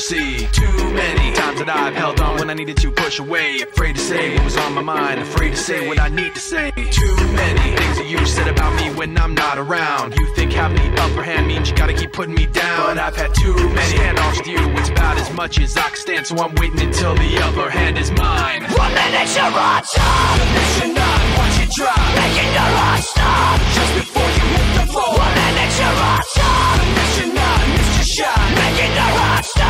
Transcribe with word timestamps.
of. 0.00 0.52
Too 0.52 0.94
many 0.94 1.32
times 1.36 1.58
that 1.60 1.68
I've 1.68 1.94
held 1.94 2.20
on 2.20 2.38
when 2.38 2.48
I 2.48 2.54
needed 2.54 2.78
to 2.78 2.90
push 2.90 3.18
away, 3.18 3.60
afraid 3.60 3.96
to 3.96 4.00
say 4.00 4.34
what 4.34 4.44
was 4.44 4.56
on 4.56 4.72
my 4.72 4.80
mind, 4.82 5.20
afraid 5.20 5.50
to 5.50 5.56
say 5.56 5.86
what 5.86 6.00
I 6.00 6.08
need 6.08 6.34
to 6.34 6.40
say. 6.40 6.70
Too 6.70 7.16
many 7.36 7.76
things 7.76 7.96
that 7.98 8.08
you 8.08 8.24
said 8.24 8.48
about 8.48 8.72
me 8.80 8.88
when 8.96 9.16
I'm 9.18 9.34
not 9.34 9.58
around. 9.58 10.16
You 10.16 10.26
think 10.34 10.52
having 10.52 10.80
the 10.80 11.02
upper 11.02 11.22
hand 11.22 11.46
means 11.48 11.68
you 11.68 11.76
gotta 11.76 11.92
keep 11.92 12.12
putting 12.12 12.34
me 12.34 12.46
down, 12.46 12.96
but 12.96 12.98
I've 12.98 13.16
had 13.16 13.34
too 13.34 13.52
many 13.52 13.98
standoffs 13.98 14.38
with 14.38 14.48
you. 14.48 14.60
It's 14.80 14.88
about 14.88 15.18
as 15.18 15.30
much 15.34 15.60
as 15.60 15.76
I 15.76 15.88
can 15.88 15.96
stand, 15.96 16.26
so 16.26 16.36
I'm 16.38 16.54
waiting 16.54 16.80
until 16.80 17.14
the 17.14 17.30
upper 17.44 17.68
hand 17.68 17.98
is 17.98 18.10
mine. 18.12 18.62
One 18.72 18.92
minute 18.94 19.28
you're 19.36 19.44
on 19.44 19.82
top, 19.84 20.38
the 20.40 20.62
you're 20.80 20.94
not. 20.96 21.20
Watch 21.36 21.60
it 21.60 21.70
drop, 21.76 22.00
making 22.16 22.52
the 22.56 22.66
rush 22.72 23.04
stop 23.04 23.60
just 23.76 23.92
before 24.00 24.30
you 24.32 24.44
hit 24.48 24.68
the 24.80 24.84
floor. 24.92 25.12
One 25.12 25.34
minute 25.36 25.72
you're 25.76 25.98
on 26.08 26.22
top, 26.40 26.80
the 26.96 27.26
not. 27.36 27.60
Missed 27.68 27.96
your 28.00 28.24
shot, 28.24 28.48
making 28.56 28.92
the 28.96 29.06
rush 29.20 29.48
stop. 29.48 29.69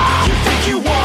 You 0.71 0.81
think 0.81 1.00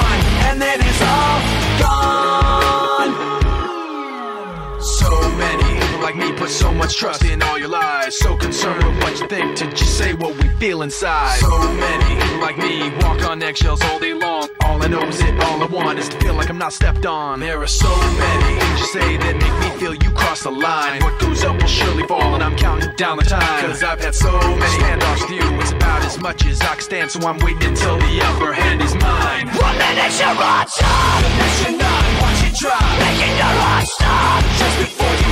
like 6.05 6.15
me 6.17 6.31
put 6.33 6.51
so 6.51 6.71
much 6.71 6.97
trust 6.97 7.25
in 7.25 7.41
all 7.41 7.57
your 7.57 7.67
lies. 7.67 8.15
So 8.19 8.37
concerned 8.37 8.83
with 8.85 8.95
what 9.01 9.19
you 9.19 9.27
think 9.27 9.55
to 9.55 9.65
just 9.71 9.97
say 9.97 10.13
what 10.13 10.37
we 10.39 10.47
feel 10.59 10.83
inside. 10.83 11.39
So 11.39 11.57
many 11.73 12.39
like 12.39 12.59
me 12.59 12.91
walk 13.01 13.25
on 13.25 13.41
eggshells 13.41 13.81
all 13.85 13.97
day 13.97 14.13
long. 14.13 14.47
All 14.65 14.83
I 14.83 14.87
know 14.87 15.01
is 15.01 15.19
it, 15.19 15.33
all 15.45 15.63
I 15.63 15.65
want 15.65 15.97
is 15.97 16.07
to 16.09 16.17
feel 16.19 16.35
like 16.35 16.51
I'm 16.51 16.59
not 16.59 16.73
stepped 16.73 17.07
on. 17.07 17.39
There 17.39 17.59
are 17.59 17.73
so 17.85 17.89
many 18.23 18.59
things 18.59 18.79
you 18.81 18.85
say 18.85 19.17
that 19.17 19.33
make 19.43 19.55
me 19.63 19.79
feel 19.79 19.95
you 19.95 20.11
crossed 20.11 20.43
the 20.43 20.51
line. 20.51 21.01
What 21.01 21.17
goes 21.19 21.43
up 21.43 21.59
will 21.59 21.67
surely 21.67 22.03
fall, 22.03 22.35
and 22.35 22.43
I'm 22.43 22.55
counting 22.55 22.93
down 22.97 23.17
the 23.17 23.23
time. 23.23 23.65
Cause 23.65 23.81
I've 23.81 23.99
had 23.99 24.13
so 24.13 24.31
many 24.31 24.77
standoffs 24.77 25.21
with 25.21 25.31
you. 25.31 25.59
It's 25.59 25.71
about 25.71 26.05
as 26.05 26.21
much 26.21 26.45
as 26.45 26.61
I 26.61 26.75
can 26.75 26.81
stand, 26.81 27.09
so 27.09 27.19
I'm 27.27 27.39
waiting 27.39 27.69
until 27.69 27.97
the 27.97 28.21
upper 28.29 28.53
hand 28.53 28.79
is 28.83 28.93
mine. 28.93 29.47
One 29.57 29.75
minute 29.79 30.13
you're 30.19 30.29
on 30.29 30.65
top, 30.69 31.21
next 31.41 31.65
you're 31.65 31.77
not. 31.79 32.03
Watch 32.21 32.45
it 32.45 32.53
drop, 32.61 32.85
making 33.01 33.35
the 33.41 33.49
rush 33.57 33.89
stop 33.89 34.43
just 34.59 34.77
before 34.77 35.15
you 35.17 35.24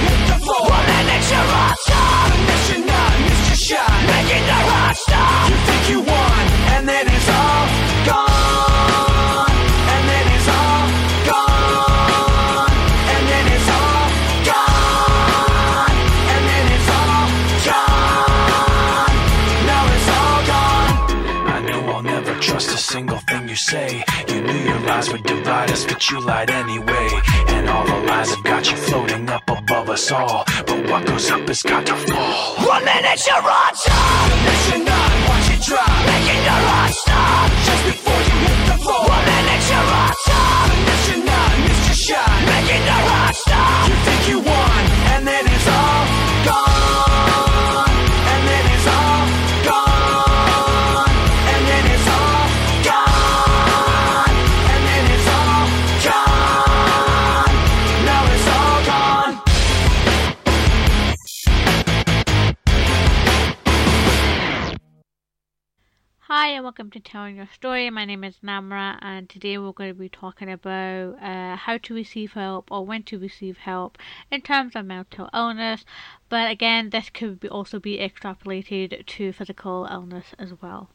You 5.49 5.55
think 5.67 5.89
you 5.89 5.99
won, 6.01 6.45
and 6.73 6.87
then 6.87 7.05
it's 7.07 7.29
all 7.29 7.67
gone. 8.05 9.51
And 9.93 10.03
then 10.09 10.25
it's 10.35 10.47
all 10.47 10.87
gone. 11.29 12.71
And 13.13 13.23
then 13.31 13.45
it's 13.55 13.69
all 13.69 14.07
gone. 14.49 15.95
And 16.33 16.43
then 16.49 16.65
it's 16.75 16.89
all 16.99 17.27
gone. 17.69 19.15
Now 19.65 19.83
it's 19.95 20.09
all 20.17 20.39
gone. 20.53 20.95
I 21.47 21.59
know 21.67 21.79
I'll 21.91 22.03
never 22.03 22.33
trust 22.39 22.69
a 22.69 22.77
single 22.77 23.19
thing 23.19 23.49
you 23.49 23.55
say. 23.55 24.03
Knew 24.43 24.59
your 24.69 24.79
lies 24.81 25.11
would 25.11 25.23
divide 25.23 25.71
us, 25.71 25.85
but 25.85 26.09
you 26.09 26.19
lied 26.19 26.49
anyway. 26.51 27.07
And 27.47 27.69
all 27.69 27.85
the 27.85 27.97
lies 28.07 28.29
have 28.33 28.43
got 28.43 28.69
you 28.69 28.77
floating 28.77 29.29
up 29.29 29.49
above 29.49 29.89
us 29.89 30.11
all. 30.11 30.43
But 30.67 30.89
what 30.89 31.05
goes 31.05 31.29
up 31.31 31.47
has 31.47 31.61
got 31.63 31.85
to 31.87 31.95
fall. 31.95 32.67
One 32.67 32.83
minute 32.85 33.21
you're 33.27 33.35
on 33.37 33.73
top, 33.73 34.29
Next 34.45 34.69
you're 34.71 34.85
not, 34.85 35.11
watch 35.29 35.49
it 35.55 35.61
drop. 35.67 35.89
making 36.05 36.43
your 36.43 36.61
heart 36.69 36.93
stop. 36.93 37.49
Just 37.65 37.83
before 37.85 38.12
welcome 66.63 66.89
to 66.89 66.99
Telling 67.01 67.35
Your 67.35 67.49
Story. 67.53 67.89
My 67.89 68.05
name 68.05 68.23
is 68.23 68.37
Namra 68.41 68.97
and 69.01 69.27
today 69.27 69.57
we're 69.57 69.73
going 69.73 69.89
to 69.89 69.99
be 69.99 70.07
talking 70.07 70.49
about 70.49 71.21
uh, 71.21 71.57
how 71.57 71.77
to 71.79 71.93
receive 71.93 72.31
help 72.31 72.71
or 72.71 72.85
when 72.85 73.03
to 73.03 73.19
receive 73.19 73.57
help 73.57 73.97
in 74.31 74.39
terms 74.39 74.73
of 74.73 74.85
mental 74.85 75.29
illness. 75.33 75.83
But 76.29 76.49
again, 76.49 76.91
this 76.91 77.09
could 77.09 77.41
be 77.41 77.49
also 77.49 77.79
be 77.79 77.97
extrapolated 77.97 79.05
to 79.05 79.33
physical 79.33 79.89
illness 79.91 80.27
as 80.39 80.53
well. 80.61 80.89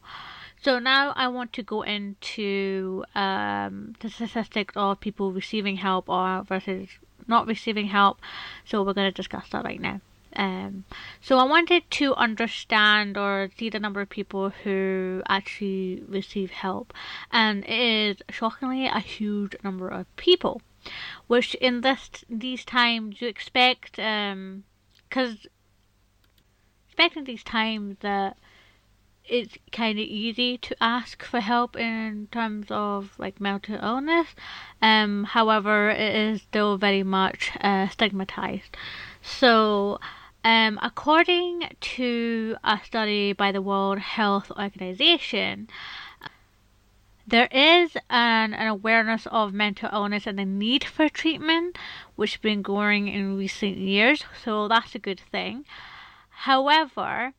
So 0.59 0.79
now 0.79 1.13
I 1.15 1.27
want 1.27 1.53
to 1.53 1.61
go 1.61 1.83
into 1.83 3.03
um, 3.13 3.93
the 3.99 4.09
statistics 4.09 4.73
of 4.75 4.99
people 4.99 5.31
receiving 5.31 5.77
help 5.77 6.09
or 6.09 6.41
versus 6.41 6.89
not 7.27 7.45
receiving 7.45 7.89
help. 7.89 8.19
So 8.65 8.81
we're 8.81 8.93
going 8.93 9.13
to 9.13 9.15
discuss 9.15 9.49
that 9.49 9.63
right 9.63 9.79
now. 9.79 10.01
Um, 10.39 10.85
so 11.19 11.37
I 11.37 11.43
wanted 11.43 11.83
to 11.91 12.15
understand 12.15 13.17
or 13.17 13.49
see 13.57 13.69
the 13.69 13.79
number 13.79 13.99
of 13.99 14.07
people 14.07 14.51
who 14.63 15.21
actually 15.27 16.01
receive 16.07 16.51
help, 16.51 16.93
and 17.29 17.65
it 17.65 17.69
is 17.77 18.17
shockingly 18.29 18.87
a 18.87 18.99
huge 18.99 19.57
number 19.65 19.89
of 19.89 20.05
people, 20.15 20.61
which 21.27 21.55
in 21.55 21.81
this 21.81 22.09
these 22.29 22.63
times 22.63 23.19
you 23.19 23.27
expect, 23.27 23.99
um, 23.99 24.63
because 25.09 25.45
expecting 26.87 27.25
these 27.25 27.43
times 27.43 27.97
that 27.99 28.37
it's 29.25 29.57
kind 29.73 29.99
of 29.99 30.05
easy 30.05 30.57
to 30.57 30.75
ask 30.81 31.21
for 31.21 31.41
help 31.41 31.75
in 31.75 32.29
terms 32.31 32.67
of 32.69 33.13
like 33.17 33.41
mental 33.41 33.75
illness. 33.75 34.29
Um, 34.81 35.25
however, 35.25 35.89
it 35.89 36.15
is 36.15 36.41
still 36.43 36.77
very 36.77 37.03
much 37.03 37.51
uh, 37.59 37.89
stigmatized. 37.89 38.77
So, 39.21 39.99
um, 40.43 40.79
according 40.81 41.69
to 41.79 42.55
a 42.63 42.79
study 42.83 43.33
by 43.33 43.51
the 43.51 43.61
World 43.61 43.99
Health 43.99 44.51
Organization, 44.51 45.67
there 47.27 47.49
is 47.51 47.95
an, 48.09 48.53
an 48.53 48.67
awareness 48.67 49.27
of 49.27 49.53
mental 49.53 49.89
illness 49.93 50.25
and 50.25 50.39
the 50.39 50.45
need 50.45 50.83
for 50.83 51.09
treatment, 51.09 51.77
which 52.15 52.33
has 52.33 52.41
been 52.41 52.61
growing 52.61 53.07
in 53.07 53.37
recent 53.37 53.77
years. 53.77 54.23
So 54.43 54.67
that's 54.67 54.95
a 54.95 54.99
good 54.99 55.19
thing. 55.19 55.65
However, 56.29 57.33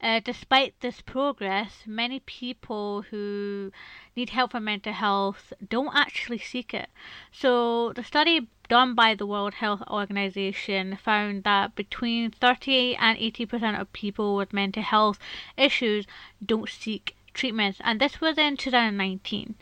uh, 0.00 0.20
despite 0.20 0.78
this 0.80 1.00
progress, 1.00 1.82
many 1.86 2.20
people 2.20 3.02
who 3.10 3.72
need 4.14 4.30
help 4.30 4.52
for 4.52 4.60
mental 4.60 4.92
health 4.92 5.52
don't 5.68 5.94
actually 5.94 6.38
seek 6.38 6.72
it. 6.72 6.88
So, 7.32 7.92
the 7.94 8.04
study 8.04 8.48
done 8.68 8.94
by 8.94 9.14
the 9.14 9.26
World 9.26 9.54
Health 9.54 9.82
Organization 9.88 10.96
found 11.02 11.42
that 11.44 11.74
between 11.74 12.30
30 12.30 12.96
and 12.96 13.18
80% 13.18 13.80
of 13.80 13.92
people 13.92 14.36
with 14.36 14.52
mental 14.52 14.82
health 14.82 15.18
issues 15.56 16.06
don't 16.44 16.68
seek 16.68 17.16
treatment, 17.34 17.76
and 17.80 18.00
this 18.00 18.20
was 18.20 18.38
in 18.38 18.56
2019 18.56 19.56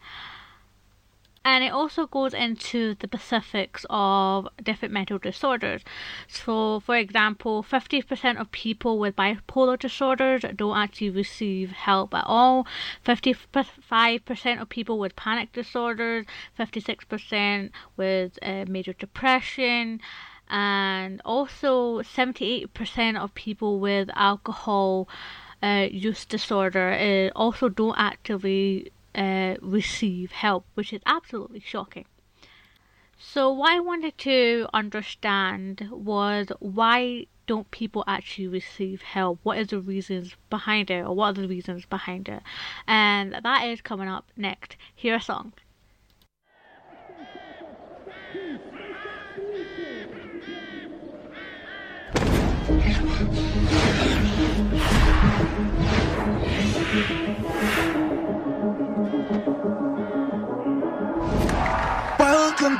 and 1.47 1.63
it 1.63 1.73
also 1.73 2.09
goes 2.09 2.35
into 2.35 2.97
the 2.97 3.07
specifics 3.07 3.87
of 3.89 4.49
different 4.61 4.93
mental 4.93 5.17
disorders. 5.17 5.83
So, 6.27 6.81
for 6.81 6.97
example, 6.97 7.63
50% 7.63 8.41
of 8.41 8.51
people 8.51 8.99
with 8.99 9.15
bipolar 9.15 9.79
disorders 9.79 10.45
don't 10.57 10.77
actually 10.77 11.11
receive 11.11 11.71
help 11.71 12.15
at 12.15 12.25
all, 12.27 12.67
55% 13.07 14.61
of 14.61 14.69
people 14.69 14.99
with 14.99 15.15
panic 15.15 15.53
disorders, 15.53 16.27
56% 16.59 17.71
with 17.97 18.41
uh, 18.43 18.65
major 18.67 18.95
depression. 18.95 20.01
And 20.51 21.23
also, 21.25 22.03
78% 22.03 23.17
of 23.23 23.35
people 23.35 23.79
with 23.79 24.11
alcohol 24.17 25.09
uh, 25.63 25.87
use 25.91 26.25
disorder 26.25 26.91
uh, 26.91 27.39
also 27.39 27.69
don't 27.69 27.97
actively 27.99 28.91
uh, 29.17 29.57
receive 29.61 30.33
help, 30.33 30.67
which 30.75 30.93
is 30.93 31.01
absolutely 31.07 31.61
shocking. 31.61 32.05
So, 33.19 33.51
what 33.51 33.73
I 33.73 33.81
wanted 33.81 34.19
to 34.19 34.69
understand 34.75 35.89
was 35.91 36.49
why 36.61 37.27
don't 37.47 37.71
people 37.71 38.05
actually 38.07 38.49
receive 38.49 39.03
help? 39.03 39.41
What 39.43 39.59
is 39.59 39.69
the 39.69 39.81
reasons 39.81 40.37
behind 40.51 40.91
it, 40.91 41.05
or 41.05 41.15
what 41.15 41.29
are 41.29 41.41
the 41.43 41.49
reasons 41.49 41.87
behind 41.87 42.29
it? 42.29 42.43
And 42.87 43.35
that 43.43 43.65
is 43.65 43.81
coming 43.81 44.09
up 44.09 44.27
next. 44.37 44.77
Hear 44.95 45.17
a 45.17 45.21
song. 45.21 45.55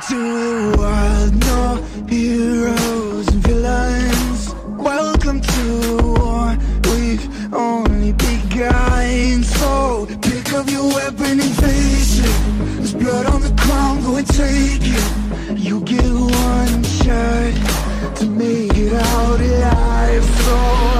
To 0.01 0.13
the 0.13 0.77
world, 0.77 1.33
no 1.47 1.81
heroes 2.07 3.27
and 3.29 3.41
villains. 3.41 4.53
Welcome 4.77 5.41
to 5.41 5.97
a 5.97 6.03
war 6.19 6.57
we've 6.91 7.53
only 7.53 8.13
begun. 8.13 9.43
So 9.43 10.05
pick 10.21 10.53
up 10.53 10.69
your 10.69 10.87
weapon 10.93 11.39
and 11.39 11.55
face 11.55 12.19
it. 12.19 12.77
There's 12.77 12.93
blood 12.93 13.25
on 13.25 13.41
the 13.41 13.53
ground, 13.63 14.03
go 14.03 14.17
and 14.17 14.27
take 14.27 14.83
it. 14.83 15.57
You 15.57 15.81
get 15.81 16.03
one 16.03 16.83
shot 16.83 18.15
to 18.17 18.25
make 18.27 18.77
it 18.77 18.93
out 18.93 19.39
alive. 19.39 20.23
So 20.23 20.96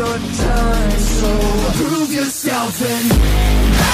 your 0.00 0.18
time. 0.18 0.90
So 0.98 1.28
prove 1.84 2.10
yourself 2.10 2.80
and 2.82 3.89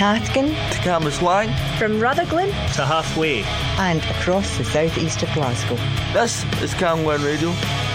Cathkin 0.00 0.46
to 0.46 0.78
Cambuslang, 0.78 1.54
from 1.78 2.00
Rutherglen 2.00 2.48
to 2.72 2.86
halfway, 2.86 3.42
and 3.76 4.02
across 4.04 4.56
the 4.56 4.64
southeast 4.64 5.22
of 5.22 5.30
Glasgow. 5.34 5.76
This 6.14 6.42
is 6.62 6.72
Camglen 6.72 7.22
Radio 7.22 7.50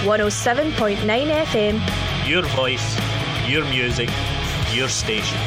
107.9 0.06 0.98
FM. 1.02 2.30
Your 2.30 2.44
voice, 2.44 3.00
your 3.48 3.66
music, 3.66 4.12
your 4.72 4.88
station. 4.88 5.40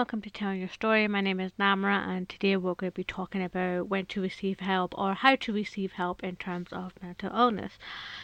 welcome 0.00 0.22
to 0.22 0.30
Tell 0.30 0.54
Your 0.54 0.70
Story. 0.70 1.06
My 1.08 1.20
name 1.20 1.40
is 1.40 1.52
Namra, 1.60 2.08
and 2.08 2.26
today 2.26 2.56
we're 2.56 2.72
going 2.72 2.90
to 2.90 2.96
be 2.96 3.04
talking 3.04 3.44
about 3.44 3.88
when 3.88 4.06
to 4.06 4.22
receive 4.22 4.60
help 4.60 4.98
or 4.98 5.12
how 5.12 5.36
to 5.36 5.52
receive 5.52 5.92
help 5.92 6.24
in 6.24 6.36
terms 6.36 6.68
of 6.72 6.94
mental 7.02 7.30
illness. 7.36 7.74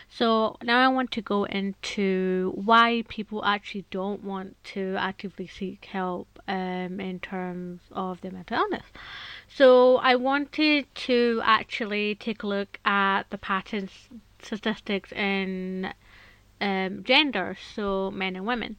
So, 0.09 0.57
now 0.63 0.81
I 0.83 0.89
want 0.89 1.11
to 1.11 1.21
go 1.21 1.45
into 1.45 2.53
why 2.55 3.05
people 3.09 3.45
actually 3.45 3.85
don't 3.91 4.25
want 4.25 4.57
to 4.73 4.97
actively 4.99 5.47
seek 5.47 5.85
help 5.85 6.41
um, 6.49 6.99
in 6.99 7.21
terms 7.21 7.83
of 7.93 8.23
their 8.23 8.33
mental 8.33 8.57
illness. 8.57 8.87
So, 9.47 9.99
I 9.99 10.15
wanted 10.15 10.87
to 10.95 11.43
actually 11.45 12.15
take 12.15 12.43
a 12.43 12.47
look 12.47 12.81
at 12.87 13.25
the 13.29 13.37
patterns, 13.37 13.91
statistics 14.43 15.13
in 15.13 15.93
um, 16.59 17.05
gender, 17.05 17.55
so 17.75 18.11
men 18.11 18.35
and 18.35 18.47
women. 18.47 18.77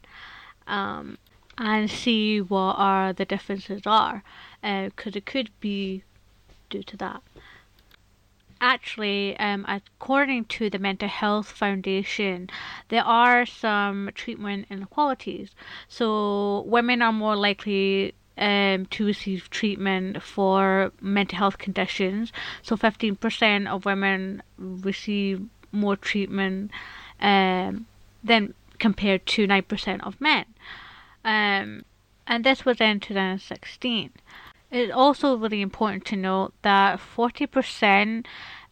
Um, 0.66 1.16
and 1.58 1.90
see 1.90 2.40
what 2.40 2.74
are 2.78 3.12
the 3.12 3.24
differences 3.24 3.82
are 3.84 4.22
um, 4.62 4.86
because 4.86 5.14
uh, 5.14 5.18
it 5.18 5.26
could 5.26 5.50
be 5.60 6.02
due 6.70 6.82
to 6.82 6.96
that 6.96 7.22
actually, 8.60 9.38
um, 9.38 9.64
according 9.68 10.44
to 10.44 10.70
the 10.70 10.78
Mental 10.78 11.08
Health 11.08 11.50
Foundation, 11.50 12.50
there 12.88 13.04
are 13.04 13.46
some 13.46 14.10
treatment 14.14 14.66
inequalities. 14.70 15.50
So 15.88 16.62
women 16.66 17.02
are 17.02 17.12
more 17.12 17.36
likely 17.36 18.14
um, 18.36 18.86
to 18.86 19.06
receive 19.06 19.50
treatment 19.50 20.22
for 20.22 20.92
mental 21.00 21.38
health 21.38 21.58
conditions. 21.58 22.32
So 22.62 22.76
15% 22.76 23.66
of 23.68 23.84
women 23.84 24.42
receive 24.56 25.46
more 25.72 25.96
treatment 25.96 26.70
um, 27.20 27.86
than 28.22 28.54
compared 28.78 29.26
to 29.26 29.46
9% 29.46 30.06
of 30.06 30.20
men. 30.20 30.44
Um, 31.28 31.84
and 32.26 32.42
this 32.42 32.64
was 32.64 32.80
in 32.80 33.00
2016. 33.00 34.12
It's 34.70 34.92
also 34.92 35.36
really 35.36 35.60
important 35.60 36.06
to 36.06 36.16
note 36.16 36.54
that 36.62 36.98
40% 36.98 38.24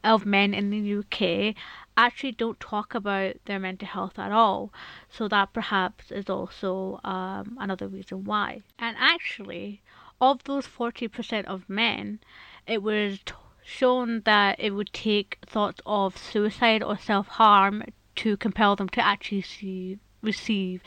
of 0.02 0.24
men 0.24 0.54
in 0.54 0.70
the 0.70 0.96
UK 1.00 1.54
actually 1.98 2.32
don't 2.32 2.58
talk 2.58 2.94
about 2.94 3.34
their 3.44 3.58
mental 3.58 3.88
health 3.88 4.18
at 4.18 4.32
all. 4.32 4.72
So 5.10 5.28
that 5.28 5.52
perhaps 5.52 6.10
is 6.10 6.30
also 6.30 6.98
um, 7.04 7.58
another 7.60 7.88
reason 7.88 8.24
why. 8.24 8.62
And 8.78 8.96
actually, 8.98 9.82
of 10.18 10.42
those 10.44 10.66
40% 10.66 11.44
of 11.44 11.68
men, 11.68 12.20
it 12.66 12.82
was 12.82 13.18
t- 13.26 13.34
shown 13.62 14.22
that 14.24 14.58
it 14.58 14.70
would 14.70 14.94
take 14.94 15.38
thoughts 15.44 15.82
of 15.84 16.16
suicide 16.16 16.82
or 16.82 16.96
self 16.96 17.28
harm 17.28 17.84
to 18.16 18.38
compel 18.38 18.76
them 18.76 18.88
to 18.90 19.04
actually 19.04 19.42
see, 19.42 19.98
receive 20.22 20.82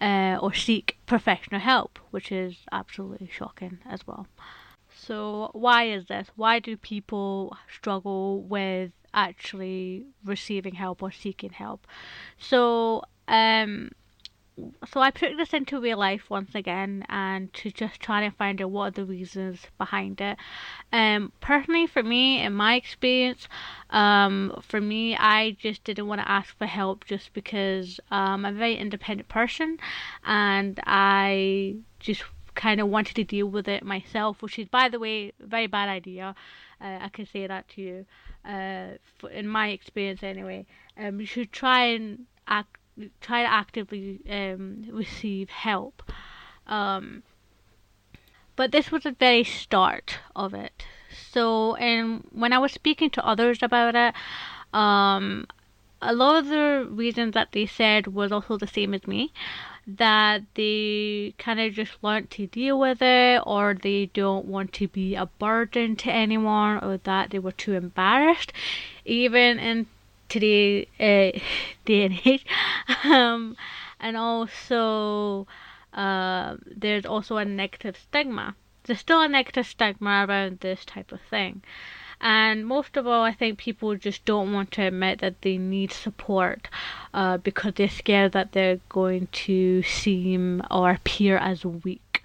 uh, 0.00 0.38
or 0.40 0.52
seek 0.52 0.98
professional 1.06 1.60
help, 1.60 1.98
which 2.10 2.30
is 2.30 2.56
absolutely 2.72 3.30
shocking 3.32 3.78
as 3.88 4.06
well. 4.06 4.26
So, 4.94 5.50
why 5.52 5.84
is 5.84 6.06
this? 6.06 6.28
Why 6.36 6.58
do 6.58 6.76
people 6.76 7.56
struggle 7.70 8.42
with 8.42 8.92
actually 9.12 10.06
receiving 10.24 10.74
help 10.74 11.02
or 11.02 11.10
seeking 11.10 11.50
help? 11.50 11.86
So, 12.38 13.02
um, 13.28 13.90
so 14.90 15.00
I 15.00 15.10
put 15.10 15.36
this 15.36 15.52
into 15.52 15.80
real 15.80 15.98
life 15.98 16.30
once 16.30 16.54
again 16.54 17.04
and 17.08 17.52
to 17.54 17.70
just 17.70 18.00
try 18.00 18.26
to 18.26 18.34
find 18.34 18.60
out 18.62 18.70
what 18.70 18.86
are 18.86 18.90
the 18.92 19.04
reasons 19.04 19.60
behind 19.76 20.20
it. 20.20 20.38
Um, 20.92 21.32
personally, 21.40 21.86
for 21.86 22.02
me, 22.02 22.42
in 22.42 22.54
my 22.54 22.74
experience, 22.74 23.48
um, 23.90 24.58
for 24.62 24.80
me, 24.80 25.16
I 25.16 25.56
just 25.60 25.84
didn't 25.84 26.06
want 26.06 26.22
to 26.22 26.30
ask 26.30 26.56
for 26.56 26.66
help 26.66 27.04
just 27.04 27.32
because 27.34 28.00
um, 28.10 28.46
I'm 28.46 28.56
a 28.56 28.58
very 28.58 28.76
independent 28.76 29.28
person 29.28 29.78
and 30.24 30.80
I 30.86 31.76
just 32.00 32.22
kind 32.54 32.80
of 32.80 32.88
wanted 32.88 33.16
to 33.16 33.24
deal 33.24 33.48
with 33.48 33.68
it 33.68 33.84
myself, 33.84 34.40
which 34.40 34.58
is, 34.58 34.68
by 34.68 34.88
the 34.88 34.98
way, 34.98 35.32
a 35.42 35.46
very 35.46 35.66
bad 35.66 35.90
idea. 35.90 36.34
Uh, 36.80 36.98
I 37.02 37.08
can 37.10 37.26
say 37.26 37.46
that 37.46 37.68
to 37.70 37.82
you. 37.82 38.06
Uh, 38.44 38.96
for, 39.18 39.28
in 39.30 39.46
my 39.48 39.68
experience, 39.68 40.22
anyway, 40.22 40.66
um, 40.96 41.20
you 41.20 41.26
should 41.26 41.52
try 41.52 41.86
and 41.86 42.26
act 42.48 42.78
try 43.20 43.42
to 43.42 43.48
actively 43.48 44.20
um, 44.28 44.84
receive 44.90 45.50
help. 45.50 46.02
Um, 46.66 47.22
but 48.56 48.72
this 48.72 48.90
was 48.90 49.02
the 49.02 49.12
very 49.12 49.44
start 49.44 50.18
of 50.34 50.54
it. 50.54 50.84
So, 51.30 51.74
and 51.76 52.26
when 52.32 52.52
I 52.52 52.58
was 52.58 52.72
speaking 52.72 53.10
to 53.10 53.26
others 53.26 53.58
about 53.62 53.94
it, 53.94 54.14
um, 54.72 55.46
a 56.02 56.14
lot 56.14 56.36
of 56.36 56.48
the 56.48 56.86
reasons 56.90 57.34
that 57.34 57.52
they 57.52 57.66
said 57.66 58.06
was 58.08 58.32
also 58.32 58.56
the 58.58 58.66
same 58.66 58.94
as 58.94 59.06
me 59.06 59.32
that 59.86 60.42
they 60.54 61.34
kind 61.38 61.60
of 61.60 61.72
just 61.72 61.92
learned 62.02 62.30
to 62.30 62.46
deal 62.48 62.78
with 62.78 63.00
it 63.00 63.40
or 63.46 63.74
they 63.74 64.06
don't 64.06 64.44
want 64.44 64.72
to 64.72 64.88
be 64.88 65.14
a 65.14 65.26
burden 65.26 65.94
to 65.94 66.10
anyone 66.10 66.78
or 66.82 66.98
that 67.04 67.30
they 67.30 67.38
were 67.38 67.52
too 67.52 67.72
embarrassed 67.72 68.52
even 69.04 69.58
in 69.58 69.86
today 70.28 70.86
uh, 71.00 71.38
day 71.84 72.04
and 72.04 72.20
age 72.24 72.44
um, 73.04 73.56
and 74.00 74.16
also 74.16 75.46
uh, 75.96 76.56
there's 76.66 77.06
also 77.06 77.38
a 77.38 77.44
negative 77.44 77.96
stigma. 77.96 78.54
There's 78.84 79.00
still 79.00 79.22
a 79.22 79.28
negative 79.28 79.66
stigma 79.66 80.26
around 80.28 80.60
this 80.60 80.84
type 80.84 81.10
of 81.10 81.20
thing. 81.22 81.62
And 82.20 82.66
most 82.66 82.96
of 82.96 83.06
all 83.06 83.22
i 83.22 83.32
think 83.32 83.58
people 83.58 83.94
just 83.94 84.24
don't 84.24 84.52
want 84.52 84.70
to 84.72 84.86
admit 84.86 85.18
that 85.18 85.42
they 85.42 85.58
need 85.58 85.92
support 85.92 86.68
uh, 87.12 87.36
because 87.36 87.74
they're 87.74 87.90
scared 87.90 88.32
that 88.32 88.52
they're 88.52 88.80
going 88.88 89.28
to 89.32 89.82
seem 89.82 90.62
or 90.70 90.90
appear 90.92 91.36
as 91.36 91.64
weak. 91.64 92.22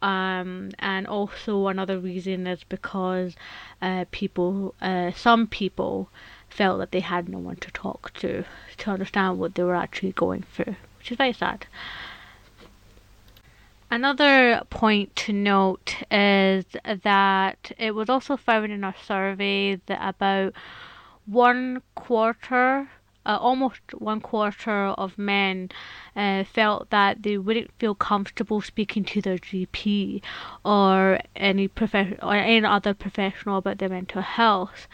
Um, 0.00 0.70
and 0.78 1.06
also 1.06 1.68
another 1.68 1.98
reason 1.98 2.46
is 2.46 2.64
because 2.64 3.36
uh, 3.80 4.04
people 4.10 4.74
uh, 4.80 5.12
some 5.12 5.46
people 5.46 6.10
felt 6.54 6.78
that 6.78 6.92
they 6.92 7.00
had 7.00 7.28
no 7.28 7.38
one 7.38 7.56
to 7.56 7.70
talk 7.72 8.12
to 8.14 8.44
to 8.78 8.90
understand 8.90 9.38
what 9.38 9.54
they 9.54 9.62
were 9.62 9.74
actually 9.74 10.12
going 10.12 10.42
through, 10.42 10.76
which 10.98 11.10
is 11.10 11.16
very 11.16 11.32
sad. 11.32 11.66
Another 13.90 14.62
point 14.70 15.14
to 15.16 15.32
note 15.32 15.96
is 16.10 16.64
that 16.84 17.72
it 17.78 17.94
was 17.94 18.08
also 18.08 18.36
found 18.36 18.72
in 18.72 18.82
our 18.82 18.94
survey 19.06 19.76
that 19.86 20.00
about 20.02 20.54
one 21.26 21.82
quarter, 21.94 22.88
uh, 23.26 23.38
almost 23.40 23.80
one 23.98 24.20
quarter 24.20 24.86
of 24.98 25.16
men 25.16 25.70
uh, 26.16 26.44
felt 26.44 26.90
that 26.90 27.22
they 27.22 27.38
wouldn't 27.38 27.70
feel 27.78 27.94
comfortable 27.94 28.60
speaking 28.60 29.04
to 29.04 29.20
their 29.20 29.38
GP 29.38 30.22
or 30.64 31.20
any 31.36 31.68
prof- 31.68 32.18
or 32.22 32.34
any 32.34 32.66
other 32.66 32.94
professional 32.94 33.58
about 33.58 33.78
their 33.78 33.88
mental 33.88 34.22
health. 34.22 34.88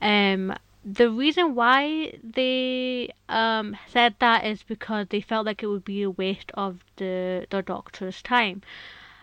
Um, 0.00 0.54
the 0.84 1.10
reason 1.10 1.54
why 1.54 2.12
they 2.22 3.08
um, 3.28 3.76
said 3.88 4.16
that 4.18 4.44
is 4.44 4.62
because 4.62 5.06
they 5.08 5.20
felt 5.20 5.46
like 5.46 5.62
it 5.62 5.66
would 5.66 5.84
be 5.84 6.02
a 6.02 6.10
waste 6.10 6.52
of 6.54 6.84
the 6.96 7.46
their 7.50 7.62
doctor's 7.62 8.20
time, 8.22 8.62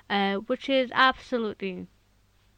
uh, 0.09 0.35
which 0.37 0.69
is 0.69 0.89
absolutely 0.93 1.87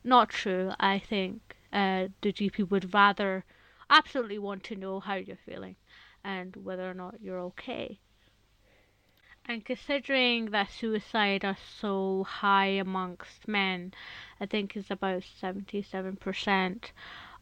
not 0.04 0.30
true. 0.30 0.72
I 0.80 1.00
think 1.00 1.58
uh, 1.74 2.08
the 2.22 2.32
GP 2.32 2.70
would 2.70 2.94
rather 2.94 3.44
absolutely 3.89 4.39
want 4.39 4.63
to 4.66 4.76
know 4.76 5.02
how 5.02 5.16
you're 5.16 5.36
feeling 5.36 5.76
and 6.24 6.56
whether 6.56 6.89
or 6.89 6.94
not 6.94 7.22
you're 7.22 7.42
okay. 7.42 8.00
And 9.46 9.66
considering 9.66 10.52
that 10.52 10.72
suicide 10.72 11.44
are 11.44 11.58
so 11.80 12.24
high 12.24 12.68
amongst 12.80 13.48
men, 13.50 13.94
I 14.39 14.46
think 14.46 14.78
it's 14.78 14.89
about 14.89 15.24
seventy-seven 15.24 16.16
percent 16.16 16.94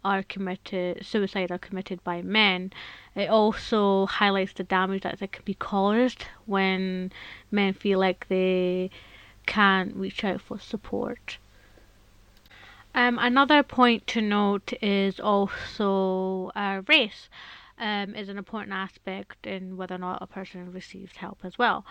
are 0.04 0.24
committed 0.24 1.06
suicide 1.06 1.52
are 1.52 1.58
committed 1.58 2.04
by 2.04 2.22
men 2.22 2.72
it 3.16 3.30
also 3.30 4.06
highlights 4.06 4.54
the 4.54 4.64
damage 4.64 5.04
that, 5.04 5.20
can 5.32 5.44
be 5.46 5.54
caused 5.54 6.26
when 6.46 7.12
men 7.52 7.74
feel 7.74 8.00
like 8.00 8.28
they 8.28 8.90
can't 9.46 9.96
reach 9.96 10.24
out 10.24 10.42
for 10.42 10.60
support 10.60 11.38
um, 12.94 13.18
another 13.20 13.64
point 13.64 14.06
to 14.08 14.22
note 14.22 14.74
is 14.82 15.20
also 15.20 16.52
uh, 16.56 16.82
race 16.88 17.30
um, 17.82 18.16
is 18.16 18.30
an 18.30 18.38
important 18.38 18.74
aspect 18.74 19.48
in 19.48 19.76
whether 19.76 19.96
or 19.96 19.98
not 19.98 20.22
a 20.22 20.28
person 20.28 20.72
receives 20.72 21.18
help 21.18 21.40
as 21.44 21.58
well. 21.58 21.84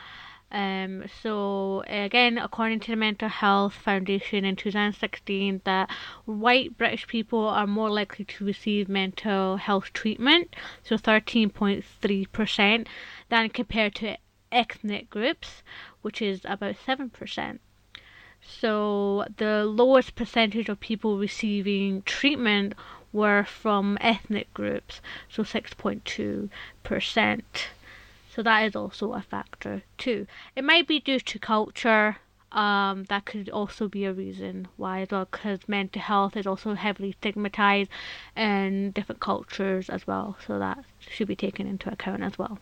Um, 0.53 1.05
so 1.23 1.85
again, 1.87 2.37
according 2.37 2.81
to 2.81 2.91
the 2.91 2.97
Mental 2.97 3.29
Health 3.29 3.75
Foundation 3.75 4.45
in 4.45 4.57
2016, 4.57 5.61
that 5.65 5.89
white 6.25 6.77
British 6.77 7.07
people 7.07 7.47
are 7.47 7.69
more 7.69 7.89
likely 7.89 8.25
to 8.25 8.45
receive 8.45 8.89
mental 8.89 9.59
health 9.59 9.93
treatment, 9.93 10.57
so 10.83 10.97
13.3%, 10.97 12.87
than 13.29 13.49
compared 13.51 13.95
to 13.97 14.17
ethnic 14.51 15.09
groups, 15.09 15.63
which 16.03 16.21
is 16.21 16.41
about 16.45 16.75
7%. 16.85 17.59
So 18.43 19.27
the 19.37 19.65
lowest 19.65 20.17
percentage 20.17 20.69
of 20.69 20.81
people 20.81 21.17
receiving 21.19 22.03
treatment 22.03 22.75
were 23.13 23.45
from 23.45 23.99
ethnic 24.01 24.53
groups, 24.55 25.01
so 25.29 25.45
6.2%. 25.45 27.41
So 28.35 28.43
that 28.43 28.61
is 28.61 28.77
also 28.77 29.13
a 29.13 29.23
factor 29.23 29.83
too. 29.99 30.27
It 30.55 30.65
might 30.65 30.87
be 30.87 31.01
due 31.01 31.21
to 31.21 31.39
culture. 31.39 32.19
Um, 32.53 33.05
that 33.05 33.27
could 33.27 33.49
also 33.49 33.89
be 33.89 34.05
a 34.05 34.13
reason 34.13 34.67
why, 34.77 35.03
as 35.03 35.11
well, 35.11 35.29
because 35.31 35.61
mental 35.69 36.03
health 36.03 36.37
is 36.37 36.47
also 36.47 36.75
heavily 36.75 37.13
stigmatized 37.13 37.91
in 38.37 38.91
different 38.91 39.21
cultures 39.21 39.89
as 39.89 40.07
well. 40.07 40.37
So 40.47 40.59
that 40.59 40.85
should 40.99 41.29
be 41.29 41.37
taken 41.37 41.67
into 41.67 41.93
account 41.93 42.23
as 42.23 42.39
well. 42.39 42.59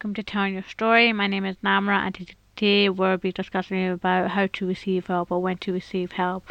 Welcome 0.00 0.14
to 0.14 0.22
Telling 0.22 0.54
Your 0.54 0.62
Story. 0.62 1.12
My 1.12 1.26
name 1.26 1.44
is 1.44 1.56
Namra 1.62 2.06
and 2.06 2.34
today 2.56 2.88
we'll 2.88 3.18
be 3.18 3.32
discussing 3.32 3.86
about 3.90 4.30
how 4.30 4.46
to 4.54 4.66
receive 4.66 5.08
help 5.08 5.30
or 5.30 5.42
when 5.42 5.58
to 5.58 5.74
receive 5.74 6.12
help 6.12 6.48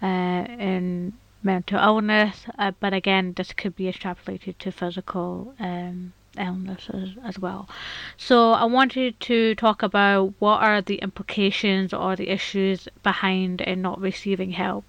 uh, 0.00 0.06
in 0.06 1.12
mental 1.42 1.80
illness. 1.80 2.44
Uh, 2.56 2.70
but 2.78 2.94
again, 2.94 3.32
this 3.36 3.52
could 3.54 3.74
be 3.74 3.92
extrapolated 3.92 4.56
to 4.58 4.70
physical 4.70 5.52
um, 5.58 6.12
illness 6.38 6.88
as, 6.94 7.08
as 7.24 7.40
well. 7.40 7.68
So 8.16 8.52
I 8.52 8.66
wanted 8.66 9.18
to 9.18 9.56
talk 9.56 9.82
about 9.82 10.34
what 10.38 10.62
are 10.62 10.80
the 10.80 10.98
implications 10.98 11.92
or 11.92 12.14
the 12.14 12.28
issues 12.28 12.86
behind 13.02 13.62
in 13.62 13.82
not 13.82 14.00
receiving 14.00 14.52
help. 14.52 14.84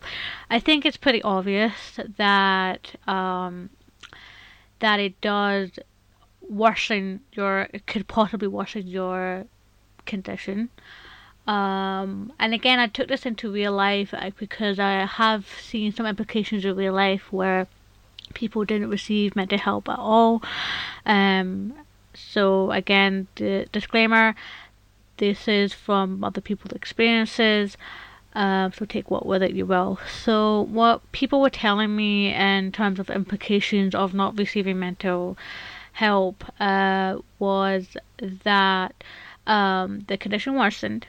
I 0.51 0.59
think 0.59 0.85
it's 0.85 0.97
pretty 0.97 1.23
obvious 1.23 1.99
that 2.17 2.93
um, 3.07 3.71
that 4.81 4.99
it 4.99 5.19
does 5.19 5.71
worsen 6.53 7.21
your 7.33 7.67
could 7.85 8.07
possibly 8.07 8.47
worsen 8.47 8.87
your 8.87 9.45
condition. 10.05 10.69
Um 11.47 12.31
and 12.39 12.53
again 12.53 12.79
i 12.79 12.87
took 12.87 13.09
this 13.09 13.25
into 13.25 13.51
real 13.51 13.73
life 13.73 14.13
uh, 14.13 14.31
because 14.39 14.79
i 14.79 15.05
have 15.05 15.45
seen 15.61 15.91
some 15.91 16.05
implications 16.05 16.63
in 16.63 16.73
real 16.73 16.93
life 16.93 17.33
where 17.33 17.67
people 18.33 18.63
didn't 18.63 18.89
receive 18.89 19.35
mental 19.35 19.57
help 19.57 19.89
at 19.89 19.99
all. 19.99 20.41
Um 21.05 21.73
so 22.13 22.71
again 22.71 23.27
the 23.35 23.67
disclaimer 23.73 24.35
this 25.17 25.47
is 25.47 25.73
from 25.73 26.23
other 26.23 26.41
people's 26.41 26.73
experiences. 26.73 27.77
Um, 28.33 28.73
so 28.73 28.85
take 28.85 29.11
what 29.11 29.25
with 29.25 29.43
it 29.43 29.51
you 29.51 29.65
will. 29.65 29.99
So 30.23 30.61
what 30.61 31.11
people 31.11 31.39
were 31.39 31.51
telling 31.51 31.95
me 31.95 32.33
in 32.33 32.71
terms 32.71 32.99
of 32.99 33.09
implications 33.09 33.93
of 33.93 34.13
not 34.13 34.37
receiving 34.37 34.79
mental 34.79 35.37
help 35.93 36.43
uh, 36.59 37.17
was 37.39 37.95
that 38.43 39.03
um, 39.47 40.05
the 40.07 40.17
condition 40.17 40.55
worsened. 40.55 41.07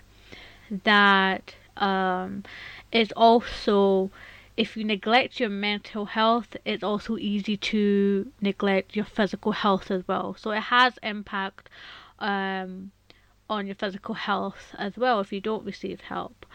That 0.85 1.55
um, 1.77 2.45
it's 2.93 3.13
also 3.13 4.11
if 4.57 4.77
you 4.77 4.85
neglect 4.85 5.41
your 5.41 5.49
mental 5.49 6.05
health, 6.05 6.57
it's 6.65 6.85
also 6.85 7.17
easy 7.17 7.57
to 7.57 8.31
neglect 8.41 8.95
your 8.95 9.05
physical 9.05 9.53
health 9.53 9.91
as 9.91 10.07
well. 10.07 10.37
So 10.39 10.53
it 10.53 10.61
has 10.61 10.95
impact 11.03 11.69
um, 12.21 12.93
on 13.51 13.67
your 13.67 13.75
physical 13.75 14.15
health 14.15 14.75
as 14.79 14.97
well 14.97 15.21
if 15.21 15.33
you 15.33 15.41
don't 15.41 15.65
receive 15.65 16.03
help. 16.03 16.47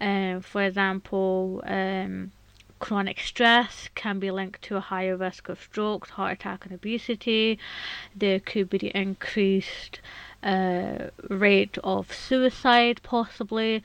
Um, 0.00 0.42
for 0.42 0.62
example, 0.62 1.62
um, 1.66 2.32
chronic 2.78 3.20
stress 3.20 3.88
can 3.94 4.18
be 4.18 4.30
linked 4.30 4.62
to 4.62 4.76
a 4.76 4.80
higher 4.80 5.16
risk 5.16 5.48
of 5.48 5.60
strokes, 5.60 6.10
heart 6.10 6.34
attack, 6.34 6.64
and 6.64 6.74
obesity. 6.74 7.58
There 8.14 8.40
could 8.40 8.70
be 8.70 8.88
increased 8.94 10.00
uh, 10.42 11.10
rate 11.28 11.78
of 11.82 12.12
suicide, 12.12 13.00
possibly. 13.02 13.82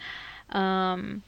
Um, 0.49 1.23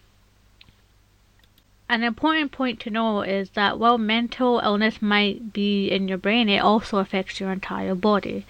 an 1.89 2.04
important 2.04 2.52
point 2.52 2.80
to 2.82 2.89
know 2.89 3.21
is 3.21 3.52
that 3.52 3.80
while 3.80 3.97
mental 3.97 4.60
illness 4.60 5.02
might 5.02 5.54
be 5.54 5.88
in 5.89 6.08
your 6.08 6.17
brain, 6.17 6.49
it 6.49 6.60
also 6.60 6.97
affects 6.97 7.39
your 7.39 7.52
entire 7.52 7.95
body. 7.95 8.45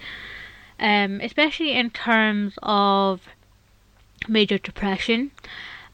Um, 0.80 1.20
especially 1.20 1.72
in 1.72 1.90
terms 1.90 2.54
of 2.62 3.28
major 4.28 4.58
depression 4.58 5.30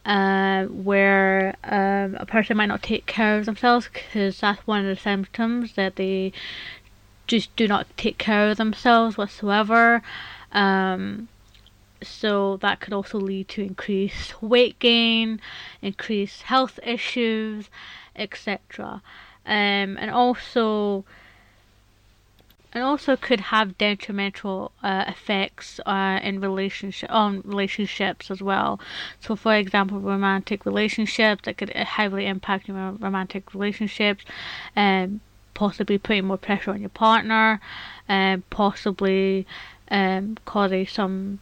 uh, 0.04 0.64
where 0.64 1.56
um, 1.64 2.16
a 2.18 2.26
person 2.26 2.56
might 2.56 2.66
not 2.66 2.82
take 2.82 3.06
care 3.06 3.38
of 3.38 3.46
themselves 3.46 3.88
because 3.92 4.40
that's 4.40 4.66
one 4.66 4.80
of 4.80 4.96
the 4.96 5.00
symptoms 5.00 5.74
that 5.74 5.96
they 5.96 6.32
just 7.26 7.54
do 7.54 7.68
not 7.68 7.86
take 7.96 8.18
care 8.18 8.50
of 8.50 8.56
themselves 8.56 9.16
whatsoever. 9.16 10.02
Um, 10.52 11.28
so 12.02 12.56
that 12.58 12.80
could 12.80 12.92
also 12.92 13.18
lead 13.18 13.48
to 13.48 13.62
increased 13.62 14.42
weight 14.42 14.78
gain, 14.78 15.40
increased 15.82 16.42
health 16.42 16.80
issues, 16.82 17.68
etc. 18.16 19.02
Um, 19.46 19.96
and 19.98 20.10
also 20.10 21.04
and 22.72 22.85
also 22.85 23.16
could 23.16 23.40
have 23.40 23.76
detrimental 23.78 24.72
uh, 24.83 25.04
effects 25.09 25.80
uh, 25.87 26.20
in 26.22 26.40
relationship 26.40 27.11
on 27.11 27.42
relationships 27.44 28.30
as 28.30 28.40
well. 28.40 28.78
So, 29.20 29.35
for 29.35 29.54
example, 29.54 29.98
romantic 30.00 30.64
relationships 30.64 31.42
that 31.44 31.59
could 31.59 31.70
heavily 31.70 32.26
impact 32.26 32.68
your 32.68 32.92
romantic 32.92 33.54
relationships, 33.54 34.24
and 34.76 35.14
um, 35.14 35.20
possibly 35.54 35.98
putting 35.98 36.26
more 36.26 36.38
pressure 36.38 36.70
on 36.70 36.80
your 36.80 36.90
partner, 36.90 37.61
and 38.09 38.38
um, 38.38 38.44
possibly 38.50 39.46
um, 39.90 40.38
causing 40.44 40.87
some 40.87 41.40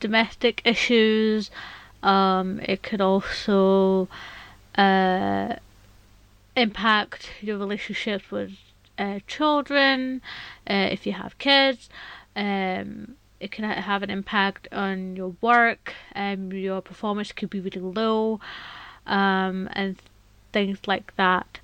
domestic 0.00 0.62
issues. 0.64 1.50
Um, 2.02 2.60
it 2.60 2.82
could 2.82 3.02
also 3.02 4.08
uh, 4.76 5.56
impact 6.56 7.30
your 7.42 7.58
relationships 7.58 8.30
with 8.30 8.52
uh, 9.00 9.18
children, 9.26 10.20
uh, 10.68 10.88
if 10.92 11.06
you 11.06 11.12
have 11.12 11.38
kids. 11.38 11.88
Um, 12.36 13.16
it 13.40 13.50
can 13.50 13.64
have 13.64 14.02
an 14.02 14.10
impact 14.10 14.68
on 14.70 15.16
your 15.16 15.34
work. 15.40 15.94
Um, 16.14 16.52
your 16.52 16.82
performance 16.82 17.32
could 17.32 17.48
be 17.48 17.60
really 17.60 17.80
low, 17.80 18.38
um, 19.06 19.68
and 19.72 19.96
things 20.52 20.78
like 20.86 21.16
that. 21.16 21.58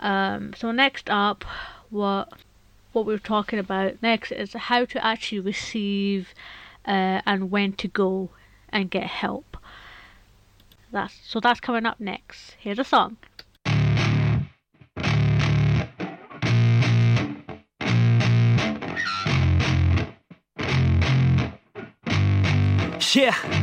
Um, 0.00 0.54
so 0.54 0.72
next 0.72 1.10
up, 1.10 1.44
what 1.90 2.32
what 2.92 3.06
we're 3.06 3.18
talking 3.18 3.58
about 3.58 4.02
next 4.02 4.32
is 4.32 4.54
how 4.54 4.84
to 4.86 5.04
actually 5.04 5.40
receive 5.40 6.34
uh, 6.86 7.20
and 7.26 7.50
when 7.50 7.74
to 7.74 7.86
go 7.86 8.30
and 8.70 8.90
get 8.90 9.04
help. 9.04 9.58
That's 10.90 11.14
so 11.22 11.38
that's 11.38 11.60
coming 11.60 11.84
up 11.84 12.00
next. 12.00 12.56
Here's 12.58 12.78
a 12.78 12.84
song. 12.84 13.18
Yeah. 23.12 23.59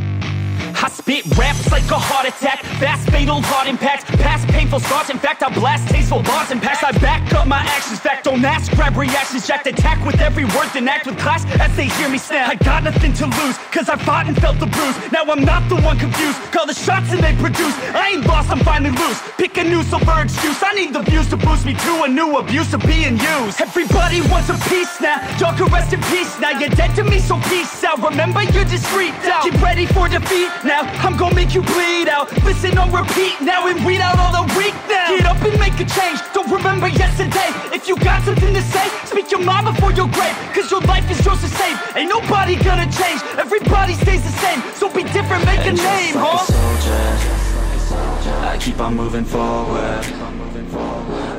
Spit 1.07 1.37
raps 1.37 1.71
like 1.71 1.87
a 1.89 1.95
heart 1.95 2.27
attack, 2.27 2.59
fast 2.83 3.09
fatal 3.09 3.39
heart 3.39 3.65
impact, 3.65 4.07
past 4.19 4.45
painful 4.49 4.81
scars. 4.81 5.09
In 5.09 5.17
fact, 5.17 5.41
I 5.41 5.47
blast 5.55 5.87
tasteful 5.87 6.21
bars 6.21 6.51
and 6.51 6.61
packs. 6.61 6.83
I 6.83 6.91
back 6.99 7.31
up 7.31 7.47
my 7.47 7.63
actions. 7.63 8.01
Fact, 8.01 8.25
don't 8.25 8.43
ask, 8.43 8.69
grab 8.75 8.97
reactions, 8.97 9.47
jacked 9.47 9.67
attack 9.67 10.05
with 10.05 10.19
every 10.19 10.43
word, 10.43 10.67
then 10.73 10.85
act 10.89 11.07
with 11.07 11.17
class 11.17 11.45
as 11.63 11.73
they 11.77 11.87
hear 11.95 12.09
me 12.09 12.17
snap. 12.17 12.49
I 12.49 12.55
got 12.55 12.83
nothing 12.83 13.13
to 13.23 13.25
lose, 13.39 13.55
cause 13.71 13.87
I 13.87 13.95
fought 13.95 14.27
and 14.27 14.35
felt 14.35 14.59
the 14.59 14.65
bruise. 14.67 14.97
Now 15.13 15.23
I'm 15.31 15.45
not 15.45 15.69
the 15.69 15.79
one 15.79 15.97
confused. 15.97 16.35
Call 16.51 16.65
the 16.67 16.75
shots 16.75 17.09
and 17.13 17.23
they 17.23 17.33
produce. 17.39 17.71
I 17.95 18.11
ain't 18.11 18.27
lost, 18.27 18.51
I'm 18.51 18.59
finally 18.59 18.91
loose. 18.91 19.23
Pick 19.37 19.55
a 19.55 19.63
new 19.63 19.83
silver 19.83 20.19
excuse. 20.19 20.61
I 20.61 20.73
need 20.73 20.91
the 20.91 21.03
views 21.03 21.29
to 21.29 21.37
boost 21.37 21.65
me 21.65 21.73
to 21.87 22.03
a 22.03 22.09
new 22.09 22.35
abuse 22.35 22.73
of 22.73 22.83
being 22.83 23.15
used. 23.15 23.61
Everybody 23.61 24.19
wants 24.27 24.49
a 24.49 24.59
piece 24.67 24.99
now. 24.99 25.23
Y'all 25.39 25.55
can 25.55 25.71
rest 25.71 25.93
in 25.93 26.01
peace 26.11 26.37
now. 26.41 26.51
You're 26.59 26.75
dead 26.75 26.93
to 26.99 27.05
me, 27.05 27.19
so 27.19 27.39
peace 27.47 27.81
out. 27.85 28.03
Remember, 28.03 28.43
you're 28.43 28.67
just 28.67 28.85
freaked 28.87 29.23
out. 29.23 29.45
Get 29.45 29.55
ready 29.61 29.85
for 29.85 30.09
defeat 30.09 30.51
now. 30.65 30.96
I'm 30.99 31.15
gonna 31.17 31.35
make 31.35 31.53
you 31.53 31.61
bleed 31.61 32.07
out. 32.09 32.31
Listen 32.43 32.77
on 32.77 32.91
repeat 32.91 33.39
now 33.41 33.67
and 33.67 33.85
weed 33.85 34.01
out 34.01 34.17
all 34.19 34.31
the 34.31 34.45
weak 34.57 34.73
now. 34.89 35.09
Get 35.17 35.25
up 35.25 35.41
and 35.43 35.59
make 35.59 35.79
a 35.79 35.85
change. 35.85 36.19
Don't 36.33 36.49
remember 36.51 36.87
yesterday. 36.87 37.49
If 37.73 37.87
you 37.87 37.95
got 37.97 38.23
something 38.23 38.53
to 38.53 38.61
say, 38.61 38.87
speak 39.05 39.31
your 39.31 39.41
mind 39.41 39.65
before 39.67 39.91
your 39.93 40.07
grave. 40.09 40.35
Cause 40.53 40.69
your 40.71 40.81
life 40.81 41.09
is 41.09 41.23
yours 41.25 41.41
to 41.41 41.47
save. 41.47 41.77
Ain't 41.95 42.09
nobody 42.09 42.55
gonna 42.55 42.89
change. 42.91 43.21
Everybody 43.37 43.93
stays 43.93 44.23
the 44.23 44.35
same. 44.43 44.61
So 44.75 44.89
be 44.89 45.03
different, 45.03 45.45
make 45.45 45.59
a 45.59 45.69
And 45.69 45.77
just 45.77 45.87
name, 45.87 46.15
like 46.15 46.25
huh? 46.25 46.43
a 46.43 46.45
soldier, 46.45 48.37
I 48.45 48.57
keep 48.59 48.79
on 48.79 48.95
moving 48.95 49.25
forward. 49.25 50.05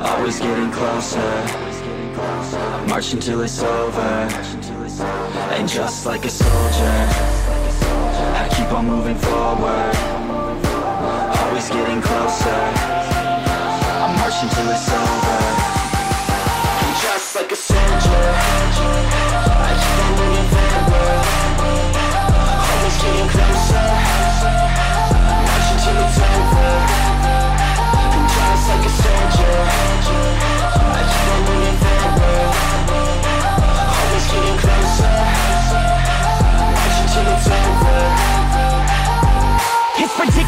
Always 0.01 0.39
getting 0.39 0.71
closer. 0.71 1.19
I 2.21 2.85
march 2.89 3.13
until 3.13 3.41
it's 3.41 3.61
over. 3.61 4.27
And 5.55 5.67
just 5.69 6.05
like 6.05 6.25
a 6.25 6.29
soldier, 6.29 7.07
keep 8.59 8.71
on 8.73 8.85
moving 8.85 9.15
forward. 9.15 9.95
Always 11.39 11.69
getting 11.69 12.01
closer. 12.01 12.61
I'm 14.03 14.13
marching 14.19 14.49
till 14.55 14.69
it's 14.75 14.89
over. 15.01 15.39
Just 17.03 17.35
like 17.35 17.51
a 17.51 17.55
soldier, 17.55 18.27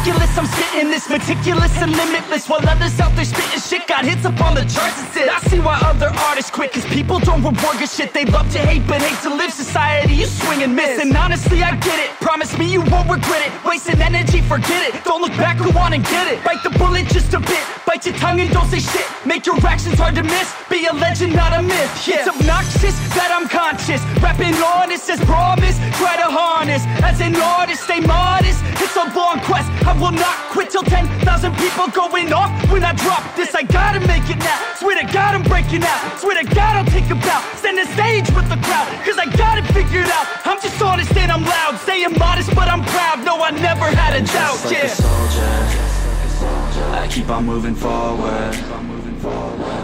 ridiculous, 0.02 0.36
I'm 0.36 0.46
spitting 0.46 0.90
this 0.90 1.08
meticulous 1.08 1.76
and 1.78 1.92
limitless 1.92 2.48
While 2.48 2.66
others 2.68 2.98
out 2.98 3.14
there 3.14 3.24
spitting 3.24 3.60
shit 3.60 3.86
got 3.86 4.04
hits 4.04 4.24
up 4.24 4.40
on 4.40 4.54
the 4.54 4.62
charts 4.62 4.98
and 5.16 5.30
I 5.30 5.38
see 5.48 5.60
why 5.60 5.78
other 5.84 6.10
artists 6.30 6.50
quit 6.50 6.72
Cause 6.72 6.84
people 6.86 7.18
don't 7.20 7.42
reward 7.42 7.78
good 7.78 7.88
shit. 7.88 8.12
They 8.12 8.24
love 8.24 8.50
to 8.52 8.58
hate 8.58 8.86
but 8.86 9.00
hate 9.00 9.20
to 9.22 9.34
live. 9.34 9.52
Society 9.52 10.14
you 10.14 10.26
swing 10.26 10.62
and 10.62 10.74
miss 10.74 11.00
And 11.00 11.16
honestly 11.16 11.62
I 11.62 11.76
get 11.76 11.98
it. 11.98 12.10
Promise 12.20 12.58
me 12.58 12.66
you 12.72 12.80
won't 12.90 13.08
regret 13.08 13.46
it. 13.46 13.52
Wasting 13.64 14.00
energy 14.00 14.40
forget 14.40 14.82
it. 14.88 15.04
Don't 15.04 15.22
look 15.22 15.36
back 15.36 15.58
go 15.58 15.70
on 15.78 15.92
and 15.92 16.04
get 16.04 16.26
it. 16.32 16.42
Bite 16.44 16.62
the 16.62 16.70
bullet 16.70 17.06
just 17.06 17.32
a 17.34 17.40
bit. 17.40 17.64
Bite 17.86 18.04
your 18.06 18.16
tongue 18.16 18.40
and 18.40 18.50
don't 18.50 18.68
say 18.68 18.80
shit. 18.80 19.06
Make 19.24 19.46
your 19.46 19.56
actions 19.64 19.98
hard 19.98 20.14
to 20.16 20.22
miss. 20.22 20.52
Be 20.68 20.86
a 20.86 20.92
legend 20.92 21.34
not 21.36 21.52
a 21.52 21.62
myth. 21.62 22.08
Yeah. 22.08 22.26
It's 22.26 22.28
obnoxious 22.28 22.96
that 23.14 23.30
I'm 23.30 23.48
conscious. 23.48 24.02
Rapping 24.22 24.54
honest 24.62 25.08
as 25.10 25.20
promise 25.20 25.78
Try 26.02 26.16
to 26.16 26.26
harness. 26.26 26.82
As 27.04 27.20
an 27.20 27.36
artist 27.36 27.84
stay 27.84 28.00
modest. 28.00 28.58
It's 28.82 28.96
a 28.96 29.06
long 29.14 29.38
quest. 29.40 29.70
I 29.86 29.91
will 30.00 30.12
not 30.12 30.36
quit 30.50 30.70
till 30.70 30.82
10,000 30.82 31.54
people 31.56 31.88
going 31.88 32.32
off. 32.32 32.50
When 32.70 32.84
I 32.84 32.92
drop 32.92 33.22
this 33.36 33.54
I 33.54 33.62
gotta 33.62 34.00
make 34.00 34.28
it 34.30 34.38
now. 34.38 34.58
Swear 34.76 34.96
to 35.00 35.06
God 35.12 35.34
I'm 35.34 35.42
breaking 35.42 35.82
out. 35.82 36.18
Swear 36.18 36.42
to 36.42 36.46
God 36.54 36.76
I'll 36.76 36.90
take 36.92 37.08
a 37.10 37.14
bow. 37.14 37.40
Stand 37.56 37.78
the 37.78 37.86
stage 37.92 38.28
with 38.36 38.48
the 38.48 38.58
crowd 38.66 38.88
Cause 39.04 39.18
I 39.18 39.26
got 39.36 39.58
it 39.58 39.66
figured 39.72 40.08
out. 40.08 40.26
I'm 40.44 40.60
just 40.60 40.80
honest 40.80 41.16
and 41.16 41.30
I'm 41.32 41.44
loud. 41.44 41.78
Saying 41.80 42.18
modest 42.18 42.54
but 42.54 42.68
I'm 42.68 42.84
proud. 42.84 43.24
No 43.24 43.42
I 43.42 43.50
never 43.50 43.86
had 43.86 44.14
a 44.14 44.24
doubt 44.26 44.58
Just 44.60 44.64
like 44.64 44.72
yeah. 44.72 44.84
a 44.84 44.88
soldier, 44.88 46.84
I 46.94 47.08
keep 47.10 47.28
on 47.28 47.44
moving 47.46 47.74
forward. 47.74 48.54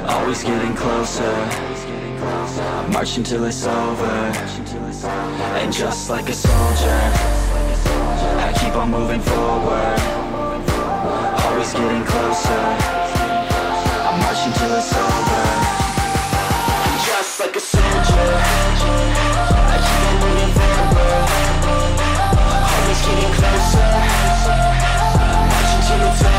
Always 0.09 0.43
getting 0.43 0.75
closer. 0.75 1.33
Marching 2.93 3.23
till 3.23 3.45
it's 3.45 3.65
over. 3.65 4.07
And 5.61 5.73
just 5.73 6.11
like 6.11 6.29
a 6.29 6.33
soldier, 6.33 7.48
I 8.21 8.53
keep 8.59 8.75
on 8.75 8.91
moving 8.91 9.21
forward. 9.21 10.01
Always 11.45 11.73
getting 11.73 12.05
closer. 12.05 12.65
I'm 14.07 14.19
marching 14.21 14.53
till 14.59 14.73
it's 14.75 14.93
over. 14.93 15.45
And 16.87 16.99
just 17.07 17.41
like 17.41 17.55
a 17.57 17.61
soldier, 17.61 18.31
I 19.73 19.79
keep 19.87 20.03
on 20.09 20.17
moving 20.25 20.53
forward. 20.59 21.27
Always 22.75 23.01
getting 23.07 23.33
closer. 23.39 23.89
Marching 25.51 25.83
till 25.87 26.03
it's 26.09 26.23
over. 26.25 26.38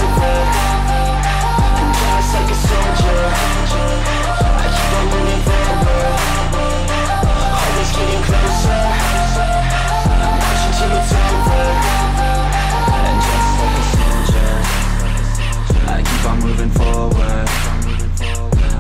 Moving 16.59 16.77
forward. 16.77 17.49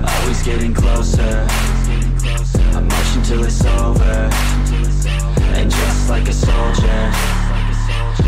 Always 0.05 0.43
getting 0.43 0.73
closer. 0.73 1.47
I'm 2.75 2.87
marching 2.87 3.23
till 3.23 3.43
it's 3.45 3.63
over. 3.63 4.29
And 5.55 5.71
just 5.71 6.09
like 6.09 6.27
a 6.27 6.33
soldier, 6.33 7.11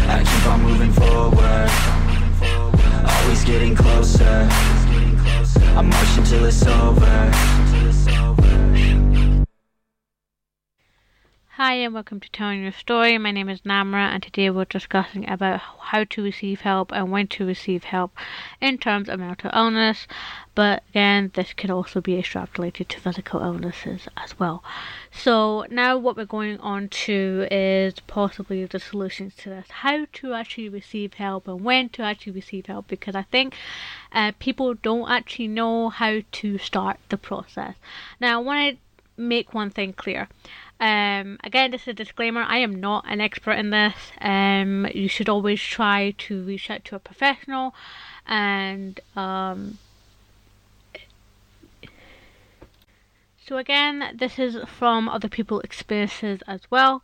I 0.07 0.23
keep 0.25 0.47
on 0.47 0.61
moving 0.63 0.93
forward. 0.93 1.69
Always 3.05 3.43
getting 3.43 3.75
closer. 3.75 4.47
I'm 5.75 5.89
marching 5.89 6.23
till 6.23 6.45
it's 6.45 6.65
over. 6.65 7.70
Hi 11.71 11.75
and 11.75 11.93
welcome 11.93 12.19
to 12.19 12.29
Telling 12.31 12.63
Your 12.63 12.73
Story. 12.73 13.17
My 13.17 13.31
name 13.31 13.47
is 13.47 13.62
Namra 13.62 14.10
and 14.12 14.21
today 14.21 14.49
we're 14.49 14.65
discussing 14.65 15.29
about 15.29 15.62
how 15.79 16.03
to 16.03 16.21
receive 16.21 16.60
help 16.60 16.91
and 16.91 17.10
when 17.10 17.27
to 17.27 17.45
receive 17.45 17.86
help 17.86 18.12
in 18.60 18.77
terms 18.77 19.07
of 19.07 19.21
mental 19.21 19.49
illness. 19.53 20.05
But 20.53 20.84
again, 20.89 21.31
this 21.34 21.53
could 21.53 21.69
also 21.69 22.01
be 22.01 22.21
extrapolated 22.21 22.89
to 22.89 22.99
physical 22.99 23.39
illnesses 23.39 24.10
as 24.17 24.38
well. 24.38 24.65
So 25.12 25.65
now 25.69 25.97
what 25.97 26.17
we're 26.17 26.25
going 26.25 26.60
on 26.60 26.89
to 26.89 27.47
is 27.49 28.01
possibly 28.01 28.65
the 28.65 28.77
solutions 28.77 29.34
to 29.38 29.49
this. 29.49 29.67
How 29.69 30.07
to 30.12 30.34
actually 30.34 30.67
receive 30.67 31.13
help 31.13 31.47
and 31.47 31.63
when 31.63 31.88
to 31.91 32.01
actually 32.01 32.34
receive 32.34 32.65
help 32.65 32.89
because 32.89 33.15
I 33.15 33.23
think 33.23 33.55
uh, 34.12 34.34
people 34.39 34.73
don't 34.73 35.10
actually 35.10 35.47
know 35.47 35.88
how 35.88 36.19
to 36.34 36.57
start 36.57 36.99
the 37.07 37.17
process. 37.17 37.75
Now 38.19 38.41
I 38.41 38.43
want 38.43 38.75
to 38.75 39.21
make 39.21 39.53
one 39.53 39.69
thing 39.69 39.93
clear. 39.93 40.27
Um, 40.82 41.38
again, 41.44 41.70
this 41.70 41.84
is 41.84 41.89
a 41.89 41.94
disclaimer. 41.94 42.41
I 42.41 42.58
am 42.58 42.80
not 42.80 43.06
an 43.08 43.22
expert 43.22 43.54
in 43.54 43.70
this. 43.70 43.94
Um, 44.20 44.88
you 44.94 45.08
should 45.08 45.30
always 45.30 45.62
try 45.62 46.15
to 46.17 46.41
reach 46.41 46.72
out 46.72 46.84
to 46.86 46.96
a 46.96 47.00
professional, 47.00 47.76
and 48.26 49.00
um, 49.15 49.78
so 53.51 53.57
again, 53.57 54.15
this 54.15 54.39
is 54.39 54.55
from 54.65 55.09
other 55.09 55.27
people's 55.27 55.65
experiences 55.65 56.39
as 56.47 56.61
well. 56.69 57.03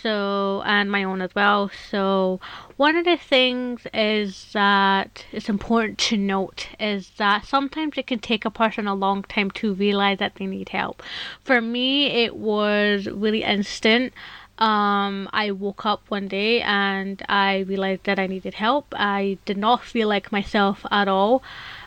So 0.00 0.62
and 0.64 0.88
my 0.88 1.02
own 1.02 1.20
as 1.20 1.34
well. 1.34 1.68
So 1.90 2.38
one 2.76 2.94
of 2.94 3.04
the 3.04 3.16
things 3.16 3.88
is 3.92 4.52
that 4.52 5.24
it's 5.32 5.48
important 5.48 5.98
to 5.98 6.16
note 6.16 6.68
is 6.78 7.10
that 7.18 7.44
sometimes 7.44 7.98
it 7.98 8.06
can 8.06 8.20
take 8.20 8.44
a 8.44 8.52
person 8.52 8.86
a 8.86 8.94
long 8.94 9.24
time 9.24 9.50
to 9.50 9.74
realize 9.74 10.18
that 10.18 10.36
they 10.36 10.46
need 10.46 10.68
help. 10.68 11.02
For 11.42 11.60
me, 11.60 12.06
it 12.22 12.36
was 12.36 13.08
really 13.08 13.42
instant. 13.42 14.12
Um, 14.58 15.28
I 15.32 15.50
woke 15.50 15.84
up 15.84 16.02
one 16.06 16.28
day 16.28 16.60
and 16.60 17.20
I 17.28 17.64
realized 17.66 18.04
that 18.04 18.20
I 18.20 18.28
needed 18.28 18.54
help. 18.54 18.94
I 18.96 19.38
did 19.44 19.56
not 19.56 19.82
feel 19.82 20.06
like 20.06 20.30
myself 20.30 20.86
at 20.92 21.08
all. 21.08 21.42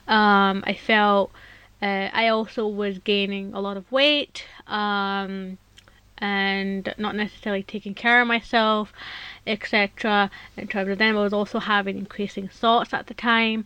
Um, 0.09 0.61
I 0.67 0.73
felt 0.73 1.31
uh, 1.83 2.09
I 2.13 2.29
also 2.29 2.67
was 2.67 2.97
gaining 2.99 3.53
a 3.53 3.59
lot 3.59 3.77
of 3.77 3.91
weight. 3.91 4.45
Um, 4.67 5.57
and 6.19 6.93
not 6.97 7.15
necessarily 7.15 7.63
taking 7.63 7.93
care 7.93 8.21
of 8.21 8.27
myself, 8.27 8.93
etc. 9.45 10.31
In 10.55 10.67
terms 10.67 10.89
of 10.89 10.97
them, 10.97 11.17
I 11.17 11.21
was 11.21 11.33
also 11.33 11.59
having 11.59 11.97
increasing 11.97 12.47
thoughts 12.47 12.93
at 12.93 13.07
the 13.07 13.13
time, 13.13 13.65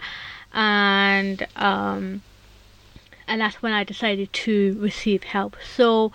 and 0.53 1.45
um, 1.55 2.23
and 3.27 3.41
that's 3.41 3.61
when 3.61 3.73
I 3.73 3.83
decided 3.83 4.33
to 4.33 4.75
receive 4.79 5.23
help. 5.23 5.55
So, 5.75 6.11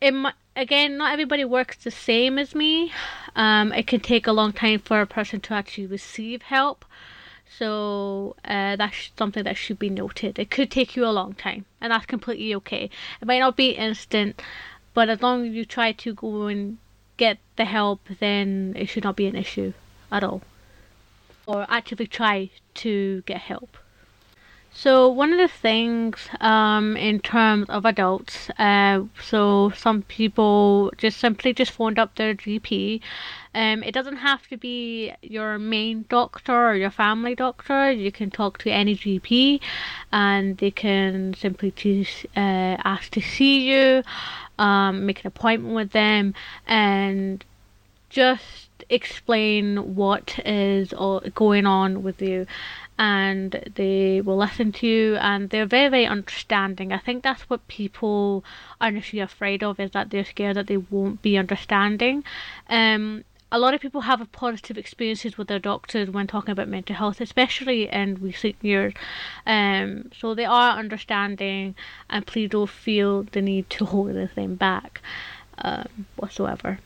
in 0.00 0.16
my, 0.16 0.34
again, 0.54 0.98
not 0.98 1.12
everybody 1.12 1.44
works 1.44 1.78
the 1.78 1.90
same 1.90 2.38
as 2.38 2.54
me. 2.54 2.92
Um, 3.34 3.72
it 3.72 3.86
can 3.86 4.00
take 4.00 4.26
a 4.26 4.32
long 4.32 4.52
time 4.52 4.80
for 4.80 5.00
a 5.00 5.06
person 5.06 5.40
to 5.42 5.54
actually 5.54 5.86
receive 5.86 6.42
help. 6.42 6.84
So 7.58 8.36
uh, 8.44 8.76
that's 8.76 9.10
something 9.16 9.44
that 9.44 9.56
should 9.56 9.78
be 9.78 9.90
noted. 9.90 10.38
It 10.38 10.50
could 10.50 10.70
take 10.70 10.96
you 10.96 11.06
a 11.06 11.12
long 11.12 11.34
time, 11.34 11.66
and 11.80 11.92
that's 11.92 12.06
completely 12.06 12.54
okay. 12.56 12.90
It 13.20 13.26
might 13.26 13.38
not 13.38 13.56
be 13.56 13.70
instant, 13.70 14.42
but 14.92 15.08
as 15.08 15.22
long 15.22 15.46
as 15.46 15.54
you 15.54 15.64
try 15.64 15.92
to 15.92 16.14
go 16.14 16.46
and 16.46 16.78
get 17.16 17.38
the 17.56 17.64
help, 17.64 18.00
then 18.18 18.74
it 18.76 18.86
should 18.86 19.04
not 19.04 19.16
be 19.16 19.26
an 19.26 19.36
issue 19.36 19.72
at 20.10 20.24
all. 20.24 20.42
Or 21.46 21.66
actively 21.68 22.06
try 22.06 22.50
to 22.74 23.22
get 23.26 23.38
help. 23.38 23.76
So 24.76 25.08
one 25.08 25.32
of 25.32 25.38
the 25.38 25.46
things 25.46 26.28
um, 26.40 26.96
in 26.96 27.20
terms 27.20 27.68
of 27.68 27.84
adults, 27.84 28.50
uh, 28.58 29.04
so 29.22 29.70
some 29.70 30.02
people 30.02 30.92
just 30.98 31.18
simply 31.18 31.54
just 31.54 31.70
phoned 31.70 31.96
up 31.96 32.16
their 32.16 32.34
GP. 32.34 33.00
Um, 33.54 33.84
it 33.84 33.92
doesn't 33.92 34.16
have 34.16 34.48
to 34.48 34.56
be 34.56 35.12
your 35.22 35.60
main 35.60 36.06
doctor 36.08 36.70
or 36.70 36.74
your 36.74 36.90
family 36.90 37.36
doctor. 37.36 37.92
You 37.92 38.10
can 38.10 38.32
talk 38.32 38.58
to 38.58 38.70
any 38.70 38.96
GP, 38.96 39.60
and 40.10 40.58
they 40.58 40.72
can 40.72 41.34
simply 41.34 41.70
to, 41.70 42.04
uh, 42.36 42.76
ask 42.82 43.12
to 43.12 43.20
see 43.20 43.70
you, 43.70 44.02
um, 44.58 45.06
make 45.06 45.20
an 45.20 45.28
appointment 45.28 45.76
with 45.76 45.92
them, 45.92 46.34
and 46.66 47.44
just 48.10 48.68
explain 48.90 49.94
what 49.94 50.38
is 50.44 50.92
going 51.34 51.64
on 51.64 52.02
with 52.02 52.20
you 52.20 52.46
and 52.98 53.72
they 53.74 54.20
will 54.20 54.36
listen 54.36 54.70
to 54.72 54.86
you 54.86 55.16
and 55.16 55.50
they're 55.50 55.66
very 55.66 55.88
very 55.88 56.06
understanding 56.06 56.92
i 56.92 56.98
think 56.98 57.22
that's 57.22 57.42
what 57.50 57.66
people 57.66 58.44
are 58.80 58.88
initially 58.88 59.20
afraid 59.20 59.62
of 59.62 59.80
is 59.80 59.90
that 59.90 60.10
they're 60.10 60.24
scared 60.24 60.56
that 60.56 60.66
they 60.66 60.76
won't 60.76 61.20
be 61.22 61.36
understanding 61.36 62.22
um 62.68 63.24
a 63.54 63.58
lot 63.58 63.72
of 63.72 63.80
people 63.80 64.00
have 64.00 64.20
a 64.20 64.26
positive 64.26 64.76
experiences 64.76 65.38
with 65.38 65.46
their 65.46 65.60
doctors 65.60 66.10
when 66.10 66.26
talking 66.26 66.50
about 66.50 66.66
mental 66.66 66.96
health, 66.96 67.20
especially 67.20 67.88
in 67.88 68.16
recent 68.16 68.56
years. 68.62 68.92
Um, 69.46 70.10
so 70.18 70.34
they 70.34 70.44
are 70.44 70.76
understanding, 70.76 71.76
and 72.10 72.26
please 72.26 72.50
don't 72.50 72.68
feel 72.68 73.22
the 73.22 73.40
need 73.40 73.70
to 73.70 73.84
hold 73.84 74.10
anything 74.10 74.56
back 74.56 75.00
um, 75.58 76.06
whatsoever. 76.16 76.80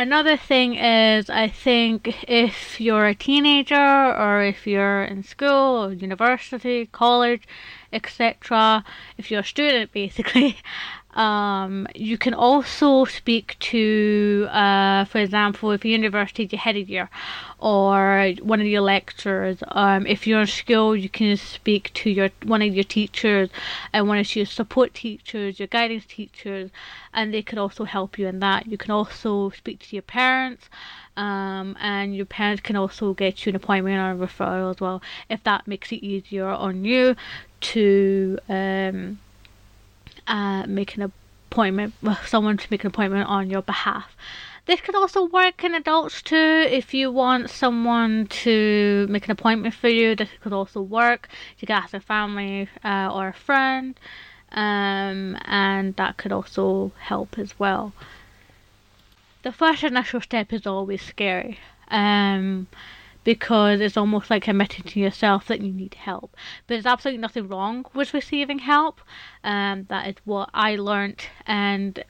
Another 0.00 0.38
thing 0.38 0.76
is, 0.76 1.28
I 1.28 1.48
think 1.48 2.24
if 2.26 2.80
you're 2.80 3.04
a 3.04 3.14
teenager 3.14 3.76
or 3.76 4.42
if 4.42 4.66
you're 4.66 5.04
in 5.04 5.22
school 5.22 5.84
or 5.84 5.92
university, 5.92 6.86
college, 6.86 7.42
etc. 7.92 8.82
If 9.18 9.30
you're 9.30 9.40
a 9.40 9.44
student, 9.44 9.92
basically, 9.92 10.56
um, 11.14 11.88
you 11.94 12.16
can 12.16 12.34
also 12.34 13.04
speak 13.04 13.56
to, 13.58 14.46
uh, 14.50 15.04
for 15.06 15.18
example, 15.18 15.72
if 15.72 15.84
you're 15.84 15.92
university, 15.92 16.48
your 16.50 16.60
head 16.60 16.76
of 16.76 16.88
year, 16.88 17.10
or 17.58 18.32
one 18.40 18.60
of 18.60 18.66
your 18.66 18.82
lecturers. 18.82 19.58
Um, 19.68 20.06
if 20.06 20.26
you're 20.26 20.42
in 20.42 20.46
school, 20.46 20.94
you 20.94 21.08
can 21.08 21.36
speak 21.36 21.92
to 21.94 22.10
your 22.10 22.30
one 22.44 22.62
of 22.62 22.72
your 22.72 22.84
teachers, 22.84 23.50
and 23.92 24.06
one 24.06 24.18
of 24.18 24.36
your 24.36 24.46
support 24.46 24.94
teachers, 24.94 25.58
your 25.58 25.68
guidance 25.68 26.06
teachers, 26.06 26.70
and 27.12 27.34
they 27.34 27.42
could 27.42 27.58
also 27.58 27.84
help 27.84 28.16
you 28.16 28.28
in 28.28 28.38
that. 28.40 28.68
You 28.68 28.78
can 28.78 28.92
also 28.92 29.50
speak 29.50 29.80
to 29.80 29.96
your 29.96 30.02
parents. 30.02 30.68
Um, 31.16 31.76
and 31.80 32.16
your 32.16 32.24
parents 32.24 32.62
can 32.62 32.76
also 32.76 33.12
get 33.12 33.44
you 33.44 33.50
an 33.50 33.56
appointment 33.56 33.98
or 33.98 34.12
a 34.12 34.26
referral 34.26 34.70
as 34.70 34.80
well 34.80 35.02
if 35.28 35.42
that 35.42 35.66
makes 35.66 35.92
it 35.92 35.96
easier 35.96 36.46
on 36.46 36.84
you 36.84 37.14
to 37.60 38.38
um, 38.48 39.18
uh, 40.26 40.66
make 40.66 40.96
an 40.96 41.02
appointment 41.02 41.94
with 42.02 42.18
someone 42.26 42.56
to 42.56 42.66
make 42.70 42.84
an 42.84 42.88
appointment 42.88 43.28
on 43.28 43.50
your 43.50 43.62
behalf. 43.62 44.16
This 44.66 44.80
could 44.80 44.94
also 44.94 45.24
work 45.24 45.64
in 45.64 45.74
adults 45.74 46.22
too. 46.22 46.66
If 46.70 46.94
you 46.94 47.10
want 47.10 47.50
someone 47.50 48.26
to 48.44 49.06
make 49.08 49.24
an 49.24 49.32
appointment 49.32 49.74
for 49.74 49.88
you, 49.88 50.14
this 50.14 50.28
could 50.40 50.52
also 50.52 50.80
work. 50.80 51.28
You 51.58 51.66
can 51.66 51.76
ask 51.76 51.94
a 51.94 52.00
family 52.00 52.68
uh, 52.84 53.10
or 53.12 53.28
a 53.28 53.32
friend, 53.32 53.98
um, 54.52 55.36
and 55.44 55.96
that 55.96 56.18
could 56.18 56.30
also 56.30 56.92
help 56.98 57.38
as 57.38 57.58
well. 57.58 57.92
The 59.42 59.52
first 59.52 59.82
initial 59.82 60.20
step 60.20 60.52
is 60.52 60.66
always 60.66 61.02
scary. 61.02 61.58
Um, 61.88 62.68
because 63.24 63.80
it's 63.80 63.96
almost 63.96 64.30
like 64.30 64.48
admitting 64.48 64.84
to 64.84 65.00
yourself 65.00 65.46
that 65.46 65.60
you 65.60 65.72
need 65.72 65.94
help. 65.94 66.30
But 66.66 66.74
there's 66.74 66.86
absolutely 66.86 67.20
nothing 67.20 67.48
wrong 67.48 67.84
with 67.94 68.14
receiving 68.14 68.60
help. 68.60 69.00
Um, 69.44 69.86
that 69.88 70.08
is 70.08 70.16
what 70.24 70.50
I 70.54 70.76
learned, 70.76 71.26
and 71.46 72.02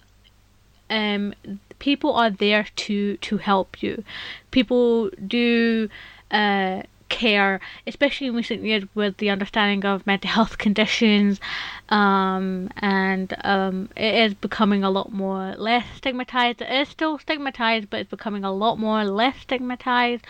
um, 0.88 1.34
people 1.78 2.12
are 2.14 2.30
there 2.30 2.66
to 2.76 3.16
to 3.16 3.36
help 3.38 3.82
you. 3.82 4.04
People 4.50 5.10
do. 5.26 5.88
Uh, 6.30 6.82
care, 7.08 7.58
especially 7.88 8.28
in 8.28 8.36
recent 8.36 8.62
years 8.62 8.84
with 8.94 9.16
the 9.16 9.30
understanding 9.30 9.84
of 9.84 10.06
mental 10.06 10.30
health 10.30 10.58
conditions, 10.58 11.40
um, 11.88 12.70
and 12.76 13.34
um, 13.42 13.88
it 13.96 14.14
is 14.14 14.34
becoming 14.34 14.84
a 14.84 14.90
lot 14.90 15.12
more 15.12 15.56
less 15.58 15.84
stigmatized. 15.96 16.62
It 16.62 16.70
is 16.70 16.88
still 16.88 17.18
stigmatized, 17.18 17.90
but 17.90 17.98
it's 17.98 18.10
becoming 18.10 18.44
a 18.44 18.52
lot 18.52 18.78
more 18.78 19.04
less 19.04 19.40
stigmatized 19.40 20.24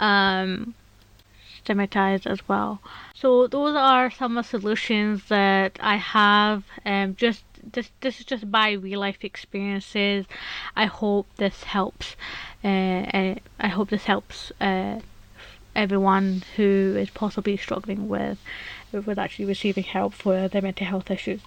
um, 0.00 0.74
stigmatized 1.62 2.26
as 2.26 2.48
well. 2.48 2.80
So 3.14 3.46
those 3.46 3.76
are 3.76 4.10
some 4.10 4.36
of 4.36 4.44
the 4.44 4.58
solutions 4.58 5.28
that 5.28 5.78
I 5.80 5.96
have. 5.96 6.64
Um, 6.84 7.14
just 7.16 7.44
this 7.72 7.90
this 8.00 8.18
is 8.20 8.26
just 8.26 8.46
my 8.46 8.72
real 8.72 9.00
life 9.00 9.22
experiences. 9.22 10.26
I 10.74 10.86
hope 10.86 11.26
this 11.36 11.64
helps. 11.64 12.16
Uh, 12.64 12.68
uh, 12.68 13.34
I 13.60 13.68
hope 13.68 13.90
this 13.90 14.04
helps 14.04 14.50
uh, 14.60 15.00
everyone 15.76 16.42
who 16.56 16.96
is 16.98 17.10
possibly 17.10 17.56
struggling 17.56 18.08
with 18.08 18.38
with 18.92 19.18
actually 19.18 19.44
receiving 19.44 19.84
help 19.84 20.14
for 20.14 20.48
their 20.48 20.62
mental 20.62 20.86
health 20.86 21.10
issues. 21.10 21.40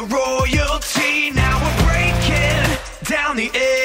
The 0.00 0.14
royalty, 0.14 1.30
now 1.30 1.60
we're 1.62 1.86
breaking 1.86 2.78
down 3.04 3.36
the 3.36 3.50
enemy. 3.52 3.79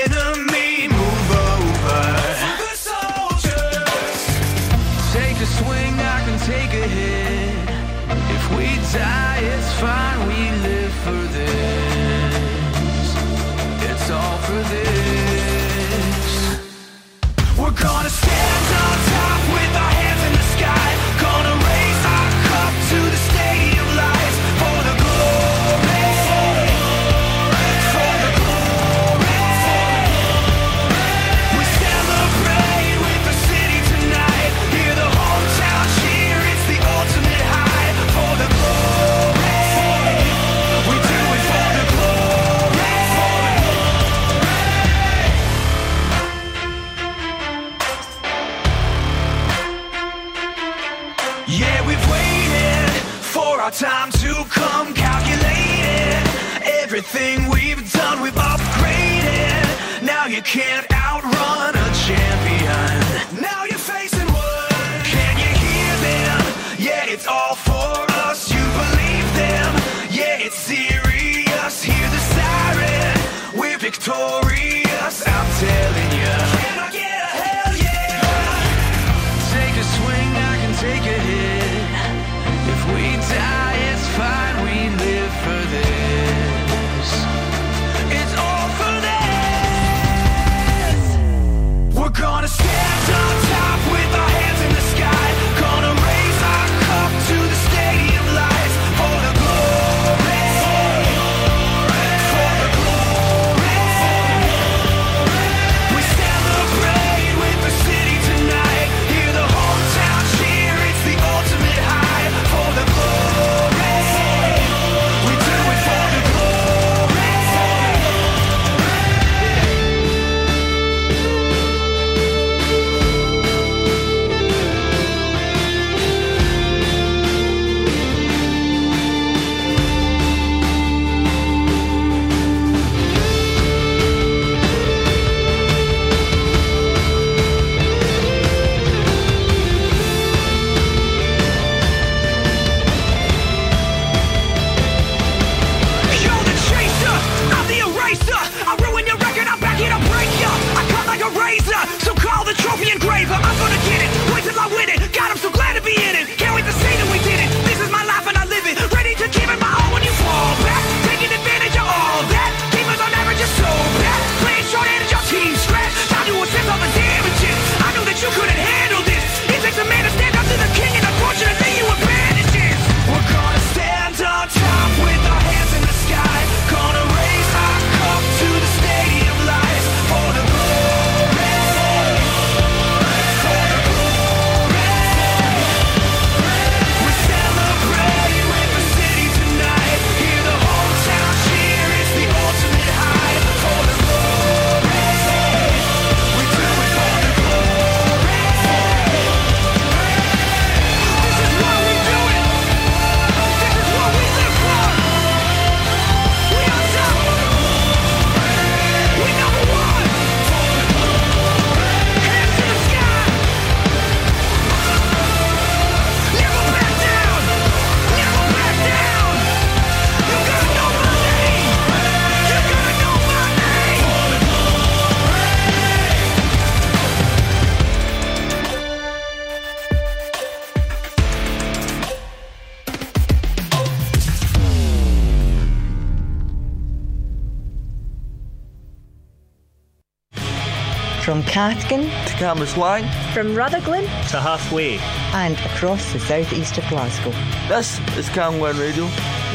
From 241.26 241.42
Cathkin 241.42 242.04
to 242.04 242.34
Cambuslang 242.36 243.10
From 243.34 243.56
Rutherglen 243.56 244.04
to 244.30 244.40
halfway. 244.40 245.00
and 245.34 245.58
across 245.72 246.14
the 246.14 246.20
southeast 246.20 246.78
of 246.78 246.88
Glasgow. 246.88 247.32
This 247.68 248.00
is 248.16 248.30
Camglen 248.30 248.80
Radio. 248.80 249.06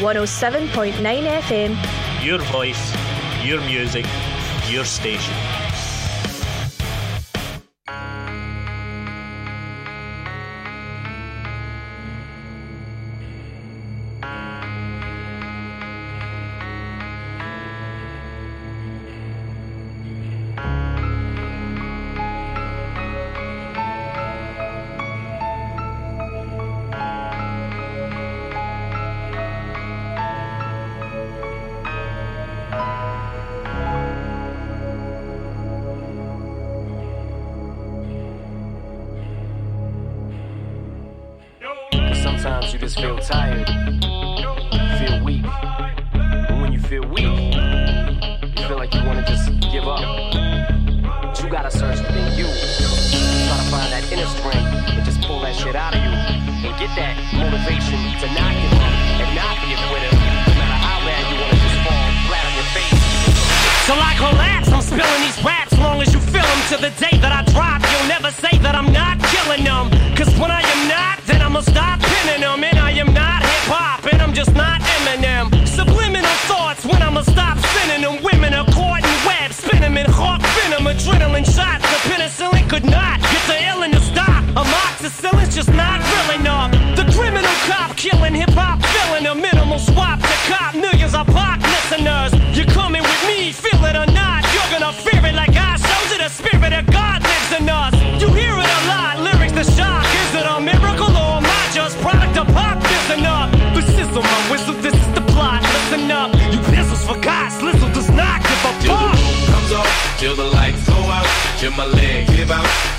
107.9 0.01 0.91
FM. 0.99 2.25
Your 2.25 2.39
voice, 2.39 2.93
your 3.41 3.61
music, 3.61 4.05
your 4.67 4.83
station. 4.83 5.33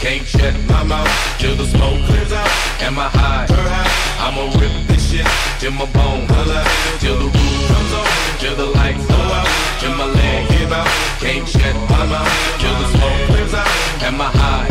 Can't 0.02 0.26
shut 0.26 0.52
my 0.66 0.82
mouth, 0.82 1.06
till 1.38 1.54
the 1.54 1.64
smoke 1.64 1.94
clears 2.06 2.32
out. 2.32 2.50
Am 2.82 2.98
I 2.98 3.06
high? 3.06 3.46
I'ma 4.18 4.50
rip 4.58 4.74
this 4.88 5.10
shit 5.10 5.24
till 5.60 5.70
my 5.70 5.86
bone 5.94 6.26
holla. 6.26 6.66
Till 6.98 7.14
the 7.22 7.30
roof 7.30 7.58
comes 7.70 7.92
off, 7.94 8.10
till 8.40 8.56
the 8.56 8.66
lights 8.66 9.06
go 9.06 9.14
out, 9.14 9.46
till 9.78 9.94
my 9.94 10.06
leg 10.06 10.48
give 10.50 10.72
out. 10.72 10.90
Can't 11.22 11.46
shut 11.46 11.74
my 11.86 12.02
mouth, 12.10 12.34
till 12.58 12.74
the 12.82 12.86
smoke 12.98 13.20
clears 13.30 13.54
out. 13.54 13.70
Am 14.02 14.20
I 14.20 14.26
high? 14.34 14.66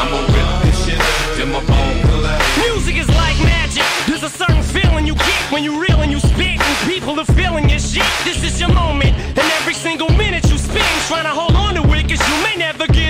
I'ma 0.00 0.24
rip 0.24 0.48
this 0.64 0.88
shit 0.88 1.00
till 1.36 1.52
my 1.52 1.60
bone 1.60 2.00
holla. 2.08 2.40
Music 2.64 2.96
is 2.96 3.08
like 3.12 3.36
magic. 3.44 3.84
There's 4.08 4.24
a 4.24 4.32
certain 4.32 4.62
feeling 4.62 5.06
you 5.06 5.16
get 5.16 5.52
when 5.52 5.64
you 5.64 5.76
reel 5.84 6.00
and 6.00 6.10
you 6.10 6.18
spit, 6.18 6.56
and 6.56 6.76
people 6.88 7.20
are 7.20 7.28
feeling 7.36 7.68
your 7.68 7.78
shit. 7.78 8.08
This 8.24 8.42
is 8.42 8.58
your 8.58 8.72
moment, 8.72 9.12
and 9.36 9.46
every 9.60 9.74
single 9.74 10.08
minute 10.16 10.48
you 10.48 10.56
spend 10.56 10.96
trying 11.12 11.28
to 11.28 11.34
hold 11.36 11.54
on 11.54 11.74
to 11.76 11.82
it, 11.92 12.08
cause 12.08 12.24
you 12.24 12.36
may 12.40 12.56
never 12.56 12.86
get 12.88 13.05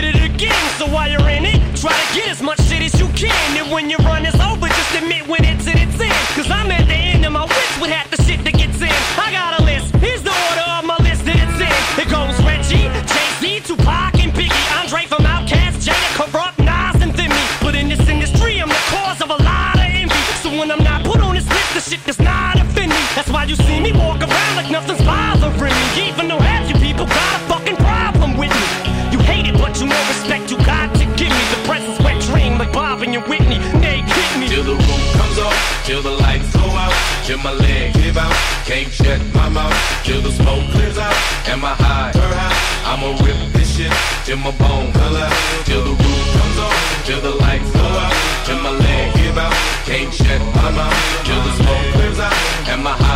try 1.87 1.95
to 2.03 2.15
get 2.15 2.29
as 2.29 2.43
much 2.43 2.61
shit 2.67 2.83
as 2.83 2.99
you 2.99 3.07
can. 3.15 3.57
And 3.57 3.71
when 3.71 3.89
your 3.89 4.01
run 4.01 4.27
is 4.27 4.35
over, 4.41 4.67
just 4.67 4.95
admit 4.95 5.27
when 5.29 5.45
it's 5.45 5.67
at 5.69 5.79
its 5.79 5.99
end. 6.01 6.27
Cause 6.35 6.51
I'm 6.51 6.71
at 6.71 6.87
the 6.87 6.95
end 6.95 7.25
of 7.25 7.33
my 7.33 7.45
wits 7.45 7.77
with 7.81 7.91
half 7.91 8.11
the 8.11 8.21
shit 8.23 8.43
that 8.45 8.55
gets 8.55 8.81
in. 8.83 8.97
I 9.15 9.31
got 9.31 9.61
a 9.61 9.63
list, 9.63 9.95
here's 10.03 10.23
the 10.23 10.35
order 10.35 10.67
of 10.79 10.83
my 10.85 10.99
list 11.07 11.25
that 11.27 11.39
it's 11.39 11.59
in. 11.63 11.77
It 12.03 12.09
goes 12.11 12.35
Reggie, 12.43 12.91
Jay-Z, 13.07 13.43
Tupac, 13.69 14.19
and 14.19 14.33
Biggie. 14.35 14.67
Andre 14.81 15.07
from 15.07 15.23
Outkast, 15.23 15.87
Jada, 15.87 16.09
Kurupt, 16.19 16.59
Nas, 16.59 16.99
and 17.03 17.15
Thimmy. 17.15 17.45
But 17.63 17.75
in 17.77 17.89
this 17.89 18.03
industry, 18.09 18.59
I'm 18.59 18.69
the 18.69 18.85
cause 18.91 19.21
of 19.23 19.31
a 19.31 19.39
lot 19.47 19.79
of 19.79 19.87
envy. 19.87 20.23
So 20.43 20.51
when 20.51 20.71
I'm 20.75 20.83
not 20.83 21.05
put 21.05 21.21
on 21.21 21.35
this 21.39 21.47
list, 21.47 21.71
the 21.75 21.83
shit 21.87 22.03
does 22.05 22.19
not 22.19 22.59
offend 22.59 22.91
me. 22.91 23.03
That's 23.15 23.31
why 23.31 23.45
you 23.45 23.55
see 23.55 23.79
me 23.79 23.93
walk 23.93 24.21
around 24.27 24.53
like 24.59 24.71
nothing's 24.71 25.03
bothering 25.07 25.71
me. 25.71 26.11
Even 26.11 26.27
though 26.29 26.36
till 37.27 37.39
my 37.39 37.53
leg 37.53 37.93
give 37.95 38.17
out. 38.17 38.33
Can't 38.65 38.91
shut 38.93 39.21
my 39.35 39.49
mouth, 39.49 39.75
till 40.05 40.21
the 40.23 40.31
smoke 40.31 40.63
clears 40.71 40.97
out. 40.97 41.15
Am 41.51 41.65
I 41.65 41.75
high? 41.75 42.13
I'ma 42.87 43.09
rip 43.25 43.53
this 43.53 43.77
shit 43.77 43.93
till 44.25 44.39
my 44.39 44.53
bone 44.53 44.93
holla. 44.95 45.27
Till 45.65 45.83
the 45.83 45.91
roof 45.91 46.23
comes 46.37 46.59
off, 46.67 46.79
till 47.05 47.21
the 47.21 47.35
lights 47.43 47.71
go 47.73 47.83
out, 47.83 48.15
till 48.47 48.61
my 48.63 48.71
leg 48.71 49.15
give 49.19 49.37
out. 49.37 49.55
Can't 49.87 50.13
shut 50.15 50.41
my 50.55 50.71
mouth, 50.71 50.99
till 51.27 51.43
the 51.47 51.53
smoke 51.59 51.87
clears 51.95 52.21
out. 52.21 52.35
Am 52.73 52.87
I 52.87 52.93
high? 52.93 53.16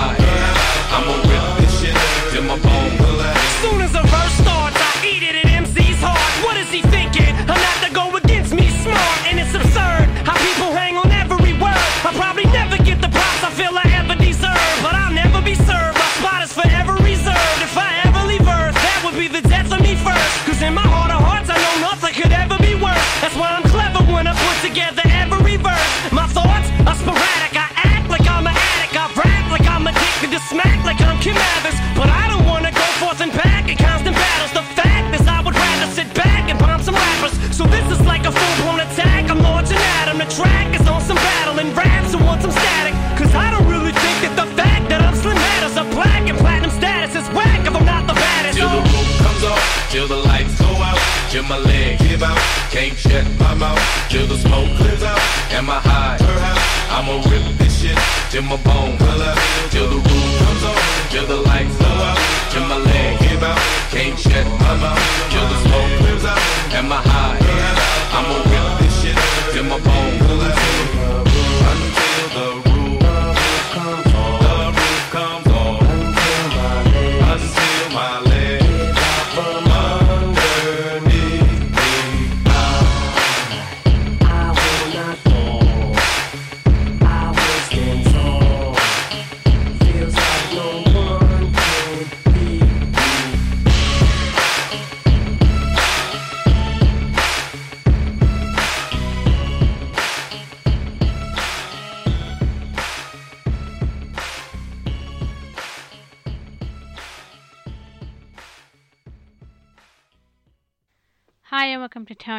Together 24.72 25.09
till 58.30 58.42
my 58.42 58.56
bone. 58.58 59.59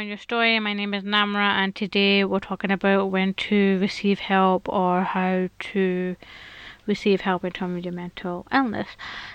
Telling 0.02 0.10
Your 0.10 0.18
Story. 0.18 0.60
My 0.60 0.74
name 0.74 0.96
is 0.96 1.04
Namra 1.04 1.62
and 1.62 1.76
today 1.76 2.24
we're 2.24 2.40
talking 2.40 2.72
about 2.72 3.12
when 3.12 3.36
to 3.36 3.78
receive 3.78 4.18
help 4.18 4.68
or 4.68 5.04
how 5.04 5.50
to 5.60 6.16
receive 6.88 7.22
help 7.22 7.46
in 7.46 7.52
terms 7.52 7.78
of 7.78 7.86
your 7.86 7.94
mental 7.94 8.48
illness. 8.52 8.88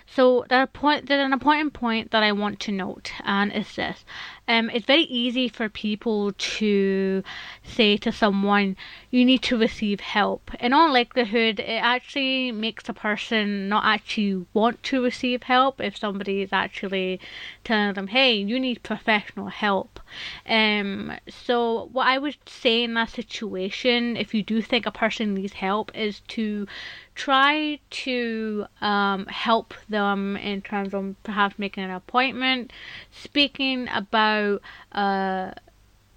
So 0.09 0.47
there 0.49 0.67
point 0.67 1.07
there's 1.07 1.25
an 1.25 1.33
important 1.33 1.73
point 1.73 2.11
that 2.13 2.23
I 2.23 2.33
want 2.33 2.61
to 2.61 2.73
note 2.73 3.13
and 3.25 3.53
it's 3.53 3.75
this. 3.75 4.05
Um, 4.49 4.71
it's 4.71 4.87
very 4.87 5.03
easy 5.03 5.49
for 5.49 5.69
people 5.69 6.33
to 6.33 7.25
say 7.65 7.97
to 7.97 8.13
someone, 8.13 8.77
you 9.11 9.25
need 9.25 9.43
to 9.43 9.59
receive 9.59 9.99
help. 9.99 10.53
In 10.61 10.73
all 10.73 10.93
likelihood, 10.93 11.59
it 11.59 11.83
actually 11.83 12.53
makes 12.53 12.89
a 12.89 12.93
person 12.93 13.69
not 13.69 13.85
actually 13.85 14.47
want 14.55 14.85
to 14.85 15.03
receive 15.03 15.43
help 15.43 15.81
if 15.81 15.97
somebody 15.97 16.43
is 16.43 16.53
actually 16.53 17.19
telling 17.65 17.95
them, 17.95 18.07
hey, 18.07 18.35
you 18.35 18.61
need 18.61 18.85
professional 18.85 19.49
help. 19.49 19.99
Um, 20.49 21.13
so, 21.29 21.89
what 21.93 22.07
I 22.07 22.19
would 22.19 22.37
say 22.47 22.85
in 22.85 22.95
that 22.95 23.11
situation, 23.11 24.17
if 24.17 24.33
you 24.33 24.45
do 24.45 24.63
think 24.63 24.87
a 24.87 24.93
person 24.93 25.35
needs 25.35 25.55
help, 25.55 25.91
is 25.97 26.21
to 26.29 26.69
try 27.17 27.81
to 27.91 28.67
um, 28.81 29.27
help 29.27 29.75
them 29.89 29.96
in 29.97 30.63
terms 30.63 30.95
of 30.95 31.15
perhaps 31.23 31.59
making 31.59 31.85
an 31.85 31.91
appointment, 31.91 32.73
speaking 33.11 33.89
about 33.93 34.61
uh, 34.93 35.53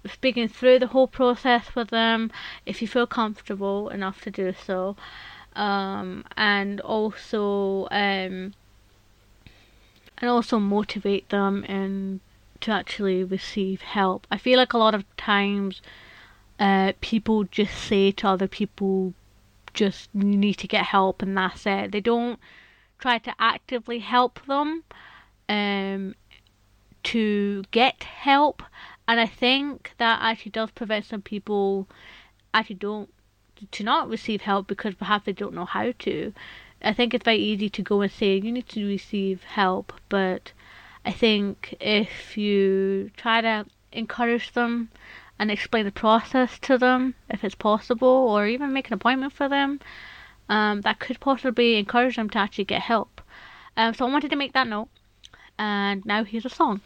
speaking 0.06 0.48
through 0.48 0.78
the 0.78 0.88
whole 0.88 1.06
process 1.06 1.74
with 1.74 1.88
them 1.88 2.30
if 2.66 2.80
you 2.80 2.88
feel 2.88 3.06
comfortable 3.06 3.88
enough 3.90 4.22
to 4.22 4.30
do 4.30 4.52
so, 4.66 4.96
um, 5.56 6.24
and 6.36 6.80
also 6.80 7.86
um, 7.90 8.54
and 10.18 10.28
also 10.28 10.58
motivate 10.58 11.28
them 11.30 11.64
and 11.68 12.20
to 12.60 12.70
actually 12.70 13.24
receive 13.24 13.80
help. 13.82 14.26
I 14.30 14.36
feel 14.36 14.58
like 14.58 14.72
a 14.72 14.78
lot 14.78 14.94
of 14.94 15.04
times 15.16 15.80
uh, 16.58 16.92
people 17.00 17.44
just 17.44 17.74
say 17.74 18.10
to 18.12 18.28
other 18.28 18.46
people, 18.46 19.14
just 19.72 20.10
you 20.12 20.24
need 20.24 20.54
to 20.54 20.68
get 20.68 20.86
help 20.86 21.22
and 21.22 21.36
that's 21.36 21.64
it. 21.66 21.92
They 21.92 22.00
don't 22.00 22.38
try 23.00 23.18
to 23.18 23.34
actively 23.38 23.98
help 23.98 24.44
them 24.46 24.84
um, 25.48 26.14
to 27.02 27.64
get 27.70 28.04
help. 28.04 28.62
And 29.08 29.18
I 29.18 29.26
think 29.26 29.92
that 29.98 30.20
actually 30.22 30.52
does 30.52 30.70
prevent 30.70 31.06
some 31.06 31.22
people 31.22 31.88
actually 32.54 32.76
don't 32.76 33.10
to 33.72 33.84
not 33.84 34.08
receive 34.08 34.40
help 34.42 34.66
because 34.66 34.94
perhaps 34.94 35.26
they 35.26 35.32
don't 35.32 35.54
know 35.54 35.66
how 35.66 35.92
to. 35.98 36.32
I 36.82 36.94
think 36.94 37.12
it's 37.12 37.24
very 37.24 37.38
easy 37.38 37.68
to 37.68 37.82
go 37.82 38.00
and 38.00 38.10
say 38.10 38.36
you 38.36 38.52
need 38.52 38.68
to 38.68 38.86
receive 38.86 39.42
help, 39.42 39.92
but 40.08 40.52
I 41.04 41.12
think 41.12 41.74
if 41.78 42.38
you 42.38 43.10
try 43.16 43.42
to 43.42 43.66
encourage 43.92 44.52
them 44.52 44.90
and 45.38 45.50
explain 45.50 45.84
the 45.84 45.92
process 45.92 46.58
to 46.60 46.78
them, 46.78 47.14
if 47.28 47.44
it's 47.44 47.54
possible, 47.54 48.08
or 48.08 48.46
even 48.46 48.72
make 48.72 48.88
an 48.88 48.94
appointment 48.94 49.32
for 49.32 49.48
them, 49.48 49.80
um, 50.50 50.82
that 50.82 50.98
could 50.98 51.20
possibly 51.20 51.76
encourage 51.76 52.16
them 52.16 52.28
to 52.28 52.38
actually 52.38 52.64
get 52.64 52.82
help. 52.82 53.22
Um, 53.76 53.94
so 53.94 54.06
I 54.06 54.10
wanted 54.10 54.30
to 54.30 54.36
make 54.36 54.52
that 54.52 54.66
note, 54.66 54.88
and 55.58 56.04
now 56.04 56.24
here's 56.24 56.44
a 56.44 56.50
song. 56.50 56.82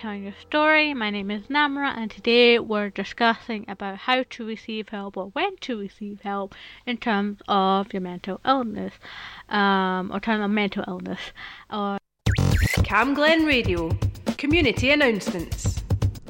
Telling 0.00 0.22
Your 0.22 0.34
Story. 0.40 0.94
My 0.94 1.10
name 1.10 1.30
is 1.30 1.48
Namra 1.48 1.94
and 1.94 2.10
today 2.10 2.58
we're 2.58 2.88
discussing 2.88 3.66
about 3.68 3.98
how 3.98 4.24
to 4.30 4.46
receive 4.46 4.88
help 4.88 5.18
or 5.18 5.26
when 5.34 5.58
to 5.58 5.78
receive 5.78 6.22
help 6.22 6.54
in 6.86 6.96
terms 6.96 7.42
of 7.48 7.92
your 7.92 8.00
mental 8.00 8.40
illness 8.46 8.94
um, 9.50 10.10
or 10.10 10.18
terms 10.18 10.42
of 10.42 10.50
mental 10.50 10.84
illness. 10.88 11.20
Or 11.68 11.98
Camglen 12.78 13.46
Radio. 13.46 13.90
Community 14.38 14.90
announcements. 14.90 15.82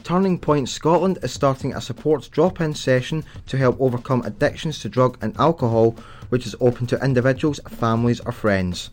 Turning 0.02 0.36
Point 0.36 0.68
Scotland 0.68 1.20
is 1.22 1.32
starting 1.32 1.72
a 1.72 1.80
support 1.80 2.28
drop 2.32 2.60
in 2.60 2.74
session 2.74 3.22
to 3.46 3.56
help 3.56 3.80
overcome 3.80 4.22
addictions 4.22 4.80
to 4.80 4.88
drug 4.88 5.16
and 5.22 5.38
alcohol, 5.38 5.94
which 6.30 6.44
is 6.44 6.56
open 6.60 6.88
to 6.88 7.04
individuals, 7.04 7.60
families, 7.68 8.18
or 8.18 8.32
friends. 8.32 8.90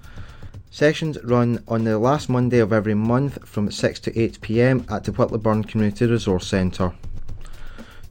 Sessions 0.70 1.18
run 1.24 1.64
on 1.68 1.86
the 1.86 1.98
last 1.98 2.30
Monday 2.30 2.60
of 2.60 2.74
every 2.74 2.94
month 2.94 3.48
from 3.48 3.72
6 3.72 4.00
to 4.02 4.20
8 4.20 4.42
pm 4.42 4.86
at 4.90 5.06
the 5.06 5.12
Whitlawburn 5.12 5.68
Community 5.68 6.06
Resource 6.06 6.46
Centre. 6.46 6.94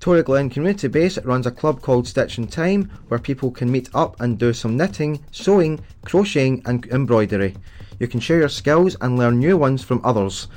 Toryglen 0.00 0.50
Community 0.50 0.88
Base 0.88 1.18
runs 1.18 1.46
a 1.46 1.50
club 1.50 1.82
called 1.82 2.08
Stitch 2.08 2.38
in 2.38 2.46
Time 2.46 2.90
where 3.08 3.20
people 3.20 3.50
can 3.50 3.70
meet 3.70 3.90
up 3.94 4.20
and 4.20 4.38
do 4.38 4.52
some 4.52 4.76
knitting, 4.76 5.22
sewing, 5.32 5.80
crocheting, 6.04 6.62
and 6.64 6.86
embroidery. 6.86 7.56
You 7.98 8.08
can 8.08 8.20
share 8.20 8.38
your 8.38 8.48
skills 8.48 8.96
and 9.00 9.18
learn 9.18 9.38
new 9.38 9.56
ones 9.56 9.84
from 9.84 10.00
others. 10.02 10.48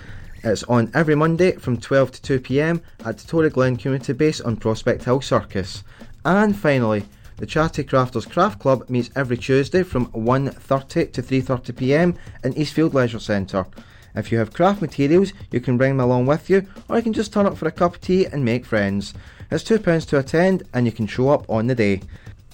It's 0.43 0.63
on 0.63 0.91
every 0.93 1.15
Monday 1.15 1.53
from 1.53 1.77
12 1.77 2.11
to 2.13 2.21
2 2.21 2.39
pm 2.39 2.81
at 3.03 3.17
the 3.17 3.27
Toryglen 3.27 3.77
Community 3.77 4.13
Base 4.13 4.39
on 4.39 4.55
Prospecthill 4.55 5.21
Circus. 5.21 5.83
And 6.23 6.55
finally, 6.55 7.03
the 7.39 7.45
Charity 7.45 7.85
Crafters 7.85 8.29
Craft 8.29 8.59
Club 8.59 8.89
meets 8.89 9.09
every 9.15 9.37
Tuesday 9.37 9.81
from 9.81 10.07
1.30 10.07 11.13
to 11.13 11.23
3.30 11.23 11.77
pm 11.77 12.15
in 12.43 12.53
Eastfield 12.57 12.93
Leisure 12.93 13.19
Centre. 13.19 13.65
If 14.13 14.29
you 14.29 14.39
have 14.39 14.53
craft 14.53 14.81
materials, 14.81 15.31
you 15.49 15.61
can 15.61 15.77
bring 15.77 15.95
them 15.95 16.05
along 16.05 16.25
with 16.25 16.49
you, 16.49 16.67
or 16.89 16.97
you 16.97 17.03
can 17.03 17.13
just 17.13 17.31
turn 17.31 17.45
up 17.45 17.57
for 17.57 17.67
a 17.67 17.71
cup 17.71 17.95
of 17.95 18.01
tea 18.01 18.25
and 18.25 18.43
make 18.43 18.65
friends. 18.65 19.13
It's 19.49 19.63
£2 19.63 20.07
to 20.07 20.19
attend, 20.19 20.63
and 20.73 20.85
you 20.85 20.91
can 20.91 21.07
show 21.07 21.29
up 21.29 21.49
on 21.49 21.67
the 21.67 21.75
day. 21.75 22.01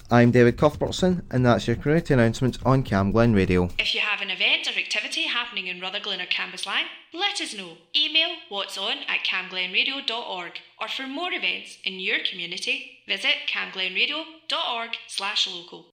I'm 0.08 0.30
David 0.30 0.56
Cuthbertson, 0.56 1.26
and 1.32 1.44
that's 1.44 1.66
your 1.66 1.74
community 1.74 2.14
announcements 2.14 2.60
on 2.64 2.84
Camglen 2.84 3.34
Radio. 3.34 3.70
If 3.76 3.92
you 3.92 4.00
have 4.00 4.20
an 4.20 4.30
event 4.30 4.68
or 4.68 4.78
activity 4.78 5.22
happening 5.22 5.66
in 5.66 5.80
Rutherglen 5.80 6.20
or 6.20 6.26
Cambuslang, 6.26 6.84
let 7.12 7.40
us 7.40 7.54
know. 7.56 7.78
Email 7.96 8.28
what's 8.48 8.78
on 8.78 8.98
at 9.08 9.24
camglenradio.org 9.24 10.52
or 10.80 10.88
for 10.88 11.08
more 11.08 11.32
events 11.32 11.78
in 11.82 11.94
your 11.98 12.18
community, 12.30 13.00
visit 13.08 13.34
camglenradio.org 13.52 14.90
slash 15.08 15.48
local. 15.48 15.86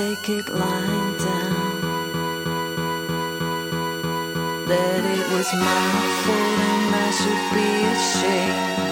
Take 0.00 0.30
it 0.30 0.48
lying 0.48 1.16
down. 1.18 1.80
That 4.70 5.02
it 5.16 5.26
was 5.34 5.48
my 5.68 5.84
fault 6.22 6.60
and 6.72 6.94
I 7.04 7.08
should 7.18 7.44
be 7.54 7.70
ashamed. 7.94 8.89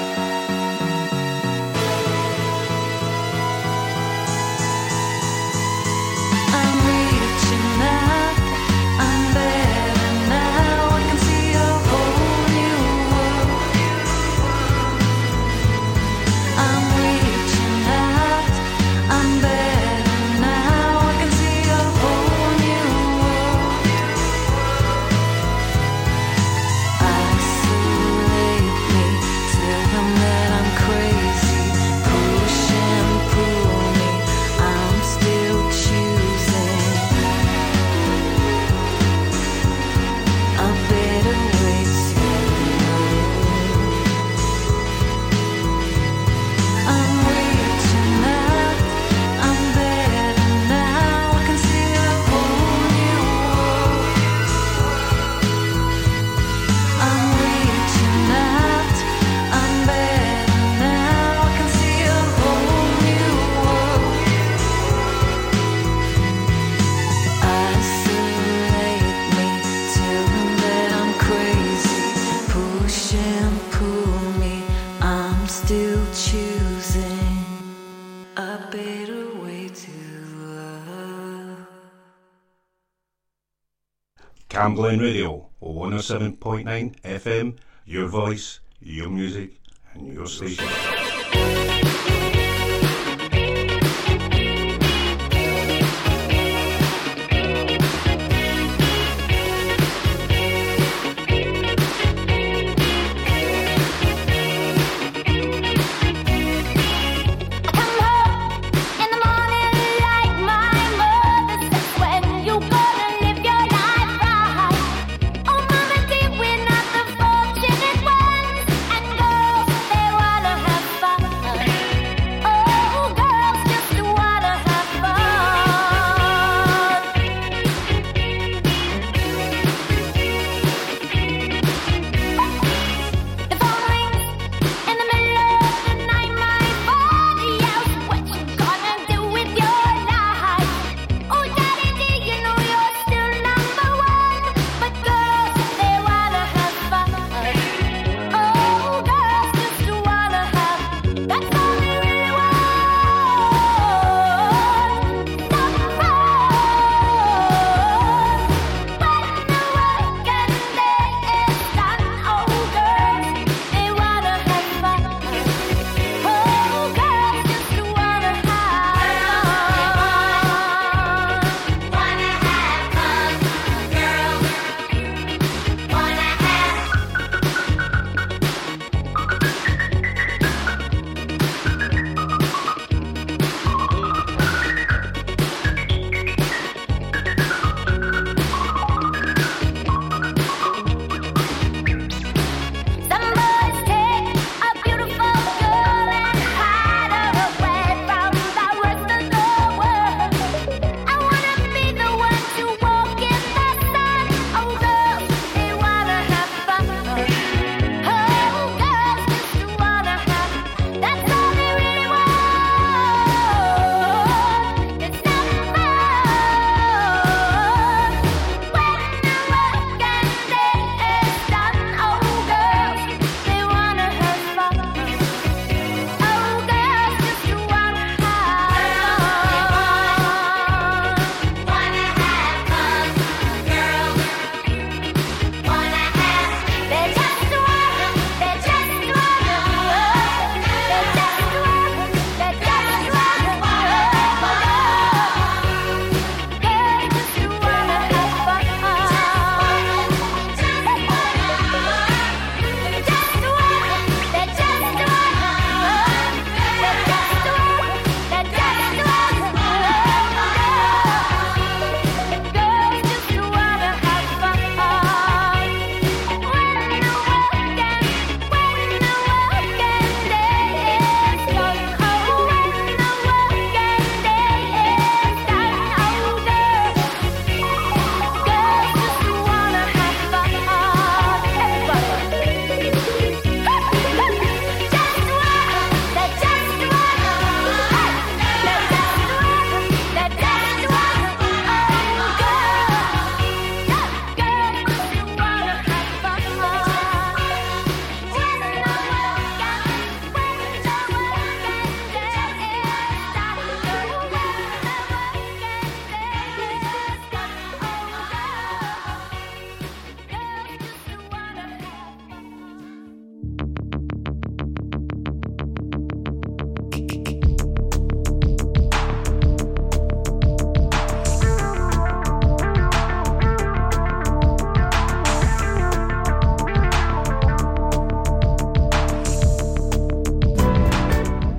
Camglen 84.69 85.01
Radio, 85.01 85.49
107.9 85.63 87.01
FM, 87.01 87.57
your 87.87 88.07
voice, 88.07 88.61
your 88.83 89.09
music, 89.09 89.59
and 89.95 90.13
your 90.13 90.27
station. 90.27 91.78